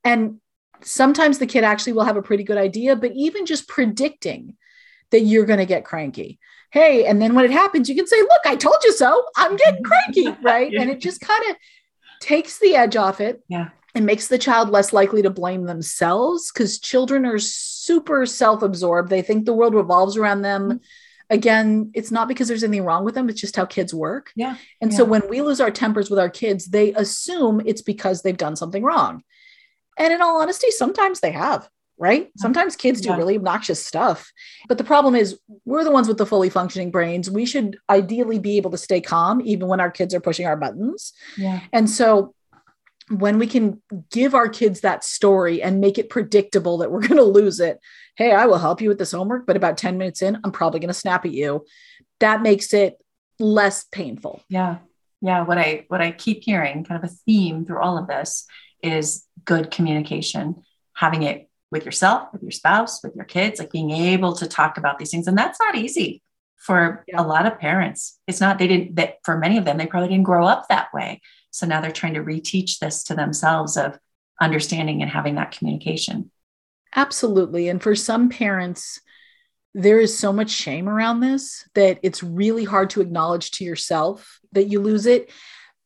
And 0.01 0.39
sometimes 0.81 1.37
the 1.37 1.45
kid 1.45 1.65
actually 1.65 1.93
will 1.93 2.05
have 2.05 2.15
a 2.15 2.21
pretty 2.21 2.43
good 2.43 2.57
idea, 2.57 2.95
but 2.95 3.11
even 3.13 3.45
just 3.45 3.67
predicting 3.67 4.55
that 5.11 5.21
you're 5.21 5.45
going 5.45 5.59
to 5.59 5.65
get 5.65 5.83
cranky. 5.83 6.39
Hey, 6.71 7.05
and 7.05 7.21
then 7.21 7.35
when 7.35 7.43
it 7.43 7.51
happens, 7.51 7.89
you 7.89 7.95
can 7.95 8.07
say, 8.07 8.21
Look, 8.21 8.45
I 8.45 8.55
told 8.55 8.77
you 8.85 8.93
so. 8.93 9.25
I'm 9.35 9.57
getting 9.57 9.83
cranky. 9.83 10.33
Right. 10.41 10.73
And 10.73 10.89
it 10.89 11.01
just 11.01 11.19
kind 11.19 11.49
of 11.49 11.57
takes 12.25 12.57
the 12.57 12.75
edge 12.75 12.95
off 12.95 13.21
it. 13.21 13.43
Yeah. 13.47 13.69
It 13.93 14.01
makes 14.01 14.27
the 14.27 14.39
child 14.39 14.69
less 14.69 14.91
likely 14.91 15.21
to 15.21 15.29
blame 15.29 15.65
themselves 15.65 16.51
because 16.51 16.79
children 16.79 17.25
are 17.25 17.37
super 17.37 18.25
self 18.25 18.63
absorbed. 18.63 19.09
They 19.09 19.21
think 19.21 19.45
the 19.45 19.53
world 19.53 19.75
revolves 19.75 20.17
around 20.17 20.41
them. 20.41 20.63
Mm-hmm. 20.63 20.77
Again, 21.29 21.91
it's 21.93 22.11
not 22.11 22.27
because 22.27 22.47
there's 22.47 22.63
anything 22.63 22.85
wrong 22.85 23.05
with 23.05 23.15
them, 23.15 23.29
it's 23.29 23.41
just 23.41 23.55
how 23.55 23.65
kids 23.65 23.93
work. 23.93 24.31
Yeah. 24.35 24.57
And 24.81 24.91
yeah. 24.91 24.97
so 24.97 25.05
when 25.05 25.27
we 25.29 25.41
lose 25.41 25.61
our 25.61 25.71
tempers 25.71 26.09
with 26.09 26.19
our 26.19 26.29
kids, 26.29 26.65
they 26.65 26.93
assume 26.93 27.61
it's 27.65 27.81
because 27.81 28.21
they've 28.21 28.37
done 28.37 28.55
something 28.55 28.83
wrong. 28.83 29.23
And 29.97 30.13
in 30.13 30.21
all 30.21 30.41
honesty, 30.41 30.69
sometimes 30.71 31.21
they 31.21 31.31
have, 31.31 31.67
right? 31.97 32.29
Sometimes 32.37 32.75
kids 32.75 33.01
do 33.01 33.09
yeah. 33.09 33.17
really 33.17 33.37
obnoxious 33.37 33.83
stuff. 33.83 34.31
But 34.67 34.77
the 34.77 34.83
problem 34.83 35.15
is, 35.15 35.39
we're 35.63 35.83
the 35.83 35.91
ones 35.91 36.07
with 36.07 36.17
the 36.17 36.25
fully 36.25 36.49
functioning 36.49 36.91
brains. 36.91 37.29
We 37.31 37.45
should 37.45 37.77
ideally 37.89 38.39
be 38.39 38.57
able 38.57 38.71
to 38.71 38.77
stay 38.77 39.01
calm 39.01 39.41
even 39.41 39.67
when 39.67 39.79
our 39.79 39.91
kids 39.91 40.13
are 40.13 40.19
pushing 40.19 40.45
our 40.45 40.57
buttons. 40.57 41.13
Yeah. 41.37 41.61
And 41.71 41.89
so 41.89 42.35
when 43.09 43.37
we 43.37 43.47
can 43.47 43.81
give 44.11 44.33
our 44.33 44.49
kids 44.49 44.81
that 44.81 45.03
story 45.03 45.61
and 45.61 45.79
make 45.79 45.97
it 45.97 46.09
predictable 46.09 46.79
that 46.79 46.91
we're 46.91 47.01
going 47.01 47.15
to 47.17 47.23
lose 47.23 47.59
it 47.59 47.79
hey 48.15 48.31
i 48.31 48.45
will 48.45 48.57
help 48.57 48.81
you 48.81 48.89
with 48.89 48.97
this 48.97 49.11
homework 49.11 49.45
but 49.45 49.55
about 49.55 49.77
10 49.77 49.97
minutes 49.97 50.21
in 50.21 50.39
i'm 50.43 50.51
probably 50.51 50.79
going 50.79 50.87
to 50.87 50.93
snap 50.93 51.25
at 51.25 51.31
you 51.31 51.65
that 52.19 52.41
makes 52.41 52.73
it 52.73 52.99
less 53.39 53.83
painful 53.91 54.41
yeah 54.49 54.77
yeah 55.21 55.43
what 55.43 55.57
i 55.57 55.85
what 55.87 56.01
i 56.01 56.11
keep 56.11 56.43
hearing 56.43 56.83
kind 56.83 57.03
of 57.03 57.09
a 57.09 57.13
theme 57.13 57.65
through 57.65 57.79
all 57.79 57.97
of 57.97 58.07
this 58.07 58.47
is 58.81 59.25
good 59.43 59.69
communication 59.71 60.63
having 60.93 61.23
it 61.23 61.49
with 61.75 61.85
yourself 61.85 62.29
with 62.31 62.41
your 62.41 62.51
spouse 62.51 63.03
with 63.03 63.15
your 63.15 63.25
kids 63.25 63.59
like 63.59 63.71
being 63.71 63.91
able 63.91 64.33
to 64.33 64.47
talk 64.47 64.77
about 64.77 64.97
these 64.97 65.11
things 65.11 65.27
and 65.27 65.37
that's 65.37 65.59
not 65.59 65.75
easy 65.75 66.21
for 66.55 67.03
yeah. 67.07 67.21
a 67.21 67.23
lot 67.23 67.45
of 67.45 67.59
parents 67.59 68.19
it's 68.27 68.41
not 68.41 68.57
they 68.57 68.67
didn't 68.67 68.95
that 68.95 69.17
for 69.23 69.37
many 69.37 69.57
of 69.57 69.65
them 69.65 69.77
they 69.77 69.85
probably 69.85 70.09
didn't 70.09 70.23
grow 70.23 70.45
up 70.47 70.67
that 70.69 70.87
way 70.93 71.21
so 71.51 71.65
now 71.65 71.79
they're 71.79 71.91
trying 71.91 72.15
to 72.15 72.23
reteach 72.23 72.79
this 72.79 73.03
to 73.03 73.15
themselves 73.15 73.77
of 73.77 73.97
understanding 74.41 75.01
and 75.01 75.11
having 75.11 75.35
that 75.35 75.51
communication. 75.51 76.31
Absolutely. 76.95 77.69
And 77.69 77.81
for 77.81 77.95
some 77.95 78.29
parents, 78.29 79.01
there 79.73 79.99
is 79.99 80.17
so 80.17 80.31
much 80.31 80.49
shame 80.49 80.87
around 80.87 81.19
this 81.19 81.67
that 81.75 81.99
it's 82.01 82.23
really 82.23 82.63
hard 82.63 82.89
to 82.91 83.01
acknowledge 83.01 83.51
to 83.51 83.63
yourself 83.63 84.39
that 84.53 84.65
you 84.65 84.79
lose 84.79 85.05
it 85.05 85.29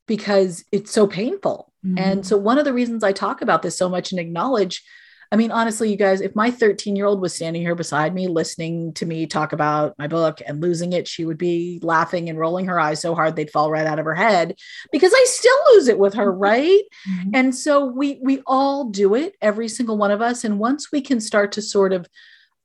because 0.07 0.63
it's 0.71 0.91
so 0.91 1.07
painful. 1.07 1.71
Mm-hmm. 1.85 1.97
And 1.97 2.25
so, 2.25 2.37
one 2.37 2.57
of 2.57 2.65
the 2.65 2.73
reasons 2.73 3.03
I 3.03 3.11
talk 3.11 3.41
about 3.41 3.61
this 3.61 3.77
so 3.77 3.89
much 3.89 4.11
and 4.11 4.19
acknowledge 4.19 4.83
I 5.31 5.35
mean, 5.35 5.51
honestly, 5.51 5.91
you 5.91 5.95
guys, 5.95 6.21
if 6.21 6.35
my 6.35 6.49
13 6.49 6.95
year 6.95 7.05
old 7.05 7.21
was 7.21 7.35
standing 7.35 7.61
here 7.61 7.75
beside 7.75 8.15
me, 8.15 8.27
listening 8.27 8.93
to 8.93 9.05
me 9.05 9.27
talk 9.27 9.53
about 9.53 9.93
my 9.99 10.07
book 10.07 10.41
and 10.45 10.61
losing 10.61 10.93
it, 10.93 11.07
she 11.07 11.23
would 11.23 11.37
be 11.37 11.79
laughing 11.83 12.29
and 12.29 12.39
rolling 12.39 12.65
her 12.65 12.79
eyes 12.79 12.99
so 12.99 13.13
hard 13.13 13.35
they'd 13.35 13.51
fall 13.51 13.69
right 13.69 13.85
out 13.85 13.99
of 13.99 14.05
her 14.05 14.15
head 14.15 14.55
because 14.91 15.13
I 15.13 15.25
still 15.27 15.57
lose 15.73 15.87
it 15.87 15.99
with 15.99 16.15
her, 16.15 16.31
right? 16.31 16.81
Mm-hmm. 17.07 17.29
And 17.35 17.55
so 17.55 17.85
we 17.85 18.19
we 18.23 18.41
all 18.47 18.85
do 18.85 19.13
it, 19.13 19.35
every 19.41 19.67
single 19.67 19.97
one 19.97 20.11
of 20.11 20.21
us. 20.21 20.43
And 20.43 20.57
once 20.57 20.91
we 20.91 21.01
can 21.01 21.21
start 21.21 21.51
to 21.53 21.61
sort 21.61 21.93
of 21.93 22.07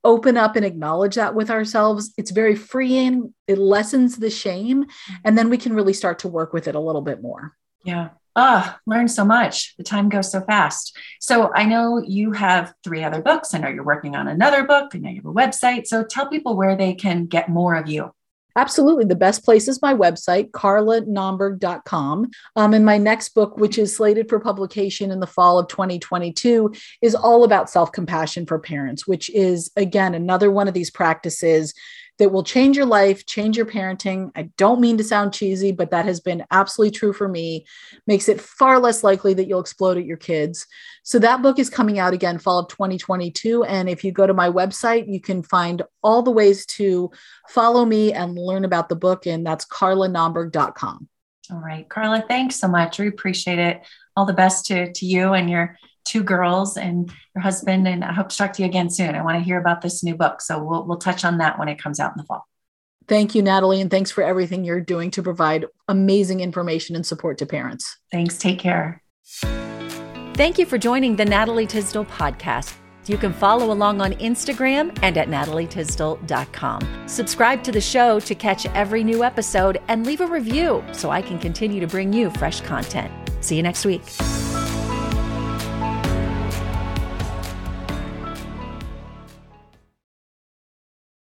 open 0.03 0.35
up 0.35 0.55
and 0.55 0.65
acknowledge 0.65 1.15
that 1.15 1.35
with 1.35 1.51
ourselves, 1.51 2.13
it's 2.17 2.31
very 2.31 2.55
freeing. 2.55 3.33
It 3.47 3.59
lessens 3.59 4.17
the 4.17 4.31
shame, 4.31 4.85
and 5.23 5.37
then 5.37 5.49
we 5.49 5.59
can 5.59 5.73
really 5.73 5.93
start 5.93 6.19
to 6.19 6.27
work 6.27 6.51
with 6.51 6.67
it 6.67 6.73
a 6.73 6.79
little 6.79 7.01
bit 7.01 7.21
more. 7.21 7.53
Yeah 7.83 8.09
ah, 8.35 8.75
oh, 8.75 8.79
learn 8.85 9.07
so 9.07 9.23
much. 9.23 9.75
The 9.77 9.83
time 9.83 10.09
goes 10.09 10.31
so 10.31 10.41
fast. 10.41 10.97
So 11.19 11.51
I 11.53 11.65
know 11.65 12.01
you 12.05 12.31
have 12.33 12.73
three 12.83 13.03
other 13.03 13.21
books. 13.21 13.53
I 13.53 13.59
know 13.59 13.69
you're 13.69 13.83
working 13.83 14.15
on 14.15 14.27
another 14.27 14.63
book. 14.63 14.91
I 14.93 14.97
know 14.97 15.09
you 15.09 15.17
have 15.17 15.25
a 15.25 15.33
website. 15.33 15.87
So 15.87 16.03
tell 16.03 16.27
people 16.27 16.55
where 16.55 16.75
they 16.75 16.93
can 16.93 17.25
get 17.25 17.49
more 17.49 17.75
of 17.75 17.87
you. 17.87 18.11
Absolutely. 18.57 19.03
The 19.03 19.15
best 19.15 19.43
place 19.43 19.67
is 19.67 19.81
my 19.81 19.93
website, 19.93 20.51
carlanaumburg.com. 20.51 22.31
Um, 22.55 22.73
and 22.73 22.85
my 22.85 22.97
next 22.97 23.29
book, 23.29 23.57
which 23.57 23.77
is 23.77 23.93
slated 23.93 24.29
for 24.29 24.39
publication 24.39 25.11
in 25.11 25.19
the 25.19 25.27
fall 25.27 25.59
of 25.59 25.67
2022, 25.67 26.73
is 27.01 27.15
all 27.15 27.43
about 27.43 27.69
self 27.69 27.91
compassion 27.91 28.45
for 28.45 28.57
parents, 28.57 29.05
which 29.05 29.29
is, 29.31 29.71
again, 29.75 30.15
another 30.15 30.49
one 30.49 30.69
of 30.69 30.73
these 30.73 30.89
practices 30.89 31.73
that 32.17 32.31
will 32.31 32.43
change 32.43 32.77
your 32.77 32.85
life, 32.85 33.25
change 33.25 33.57
your 33.57 33.65
parenting. 33.65 34.31
I 34.35 34.49
don't 34.57 34.79
mean 34.79 34.97
to 34.97 35.03
sound 35.03 35.33
cheesy, 35.33 35.71
but 35.71 35.91
that 35.91 36.05
has 36.05 36.19
been 36.19 36.45
absolutely 36.51 36.97
true 36.97 37.13
for 37.13 37.27
me. 37.27 37.65
Makes 38.07 38.29
it 38.29 38.39
far 38.39 38.79
less 38.79 39.03
likely 39.03 39.33
that 39.33 39.47
you'll 39.47 39.59
explode 39.59 39.97
at 39.97 40.05
your 40.05 40.17
kids. 40.17 40.67
So 41.03 41.19
that 41.19 41.41
book 41.41 41.59
is 41.59 41.69
coming 41.69 41.99
out 41.99 42.13
again 42.13 42.37
fall 42.37 42.59
of 42.59 42.69
2022 42.69 43.63
and 43.65 43.89
if 43.89 44.03
you 44.03 44.11
go 44.11 44.25
to 44.25 44.33
my 44.33 44.49
website, 44.49 45.11
you 45.11 45.19
can 45.19 45.43
find 45.43 45.81
all 46.01 46.21
the 46.21 46.31
ways 46.31 46.65
to 46.65 47.11
follow 47.49 47.85
me 47.85 48.13
and 48.13 48.37
learn 48.37 48.65
about 48.65 48.89
the 48.89 48.95
book 48.95 49.25
and 49.27 49.45
that's 49.45 49.65
carlanaumburg.com. 49.65 51.09
All 51.51 51.59
right, 51.59 51.87
Carla, 51.87 52.23
thanks 52.27 52.55
so 52.55 52.67
much. 52.67 52.97
We 52.97 53.07
appreciate 53.07 53.59
it. 53.59 53.81
All 54.15 54.25
the 54.25 54.33
best 54.33 54.65
to, 54.67 54.91
to 54.91 55.05
you 55.05 55.33
and 55.33 55.49
your 55.49 55.77
two 56.05 56.23
girls 56.23 56.77
and 56.77 57.11
your 57.35 57.41
husband. 57.41 57.87
And 57.87 58.03
I 58.03 58.13
hope 58.13 58.29
to 58.29 58.37
talk 58.37 58.53
to 58.53 58.61
you 58.61 58.67
again 58.67 58.89
soon. 58.89 59.15
I 59.15 59.23
want 59.23 59.37
to 59.37 59.43
hear 59.43 59.59
about 59.59 59.81
this 59.81 60.03
new 60.03 60.15
book. 60.15 60.41
So 60.41 60.63
we'll, 60.63 60.85
we'll 60.85 60.97
touch 60.97 61.25
on 61.25 61.39
that 61.39 61.59
when 61.59 61.67
it 61.67 61.81
comes 61.81 61.99
out 61.99 62.11
in 62.11 62.17
the 62.17 62.23
fall. 62.23 62.47
Thank 63.07 63.35
you, 63.35 63.41
Natalie. 63.41 63.81
And 63.81 63.91
thanks 63.91 64.09
for 64.11 64.23
everything 64.23 64.63
you're 64.63 64.81
doing 64.81 65.11
to 65.11 65.21
provide 65.21 65.65
amazing 65.87 66.39
information 66.39 66.95
and 66.95 67.05
support 67.05 67.37
to 67.39 67.45
parents. 67.45 67.97
Thanks. 68.11 68.37
Take 68.37 68.59
care. 68.59 69.01
Thank 70.35 70.57
you 70.57 70.65
for 70.65 70.77
joining 70.77 71.15
the 71.15 71.25
Natalie 71.25 71.67
Tysdal 71.67 72.05
podcast. 72.05 72.75
You 73.07 73.17
can 73.17 73.33
follow 73.33 73.71
along 73.71 74.01
on 74.01 74.13
Instagram 74.13 74.97
and 75.03 75.17
at 75.17 75.27
natalietysdal.com. 75.27 77.07
Subscribe 77.07 77.63
to 77.63 77.71
the 77.71 77.81
show 77.81 78.19
to 78.19 78.35
catch 78.35 78.65
every 78.67 79.03
new 79.03 79.23
episode 79.23 79.79
and 79.87 80.05
leave 80.05 80.21
a 80.21 80.27
review 80.27 80.83
so 80.91 81.11
I 81.11 81.21
can 81.21 81.37
continue 81.39 81.79
to 81.79 81.87
bring 81.87 82.11
you 82.11 82.31
fresh 82.31 82.61
content. 82.61 83.11
See 83.41 83.55
you 83.55 83.63
next 83.63 83.85
week. 83.85 84.44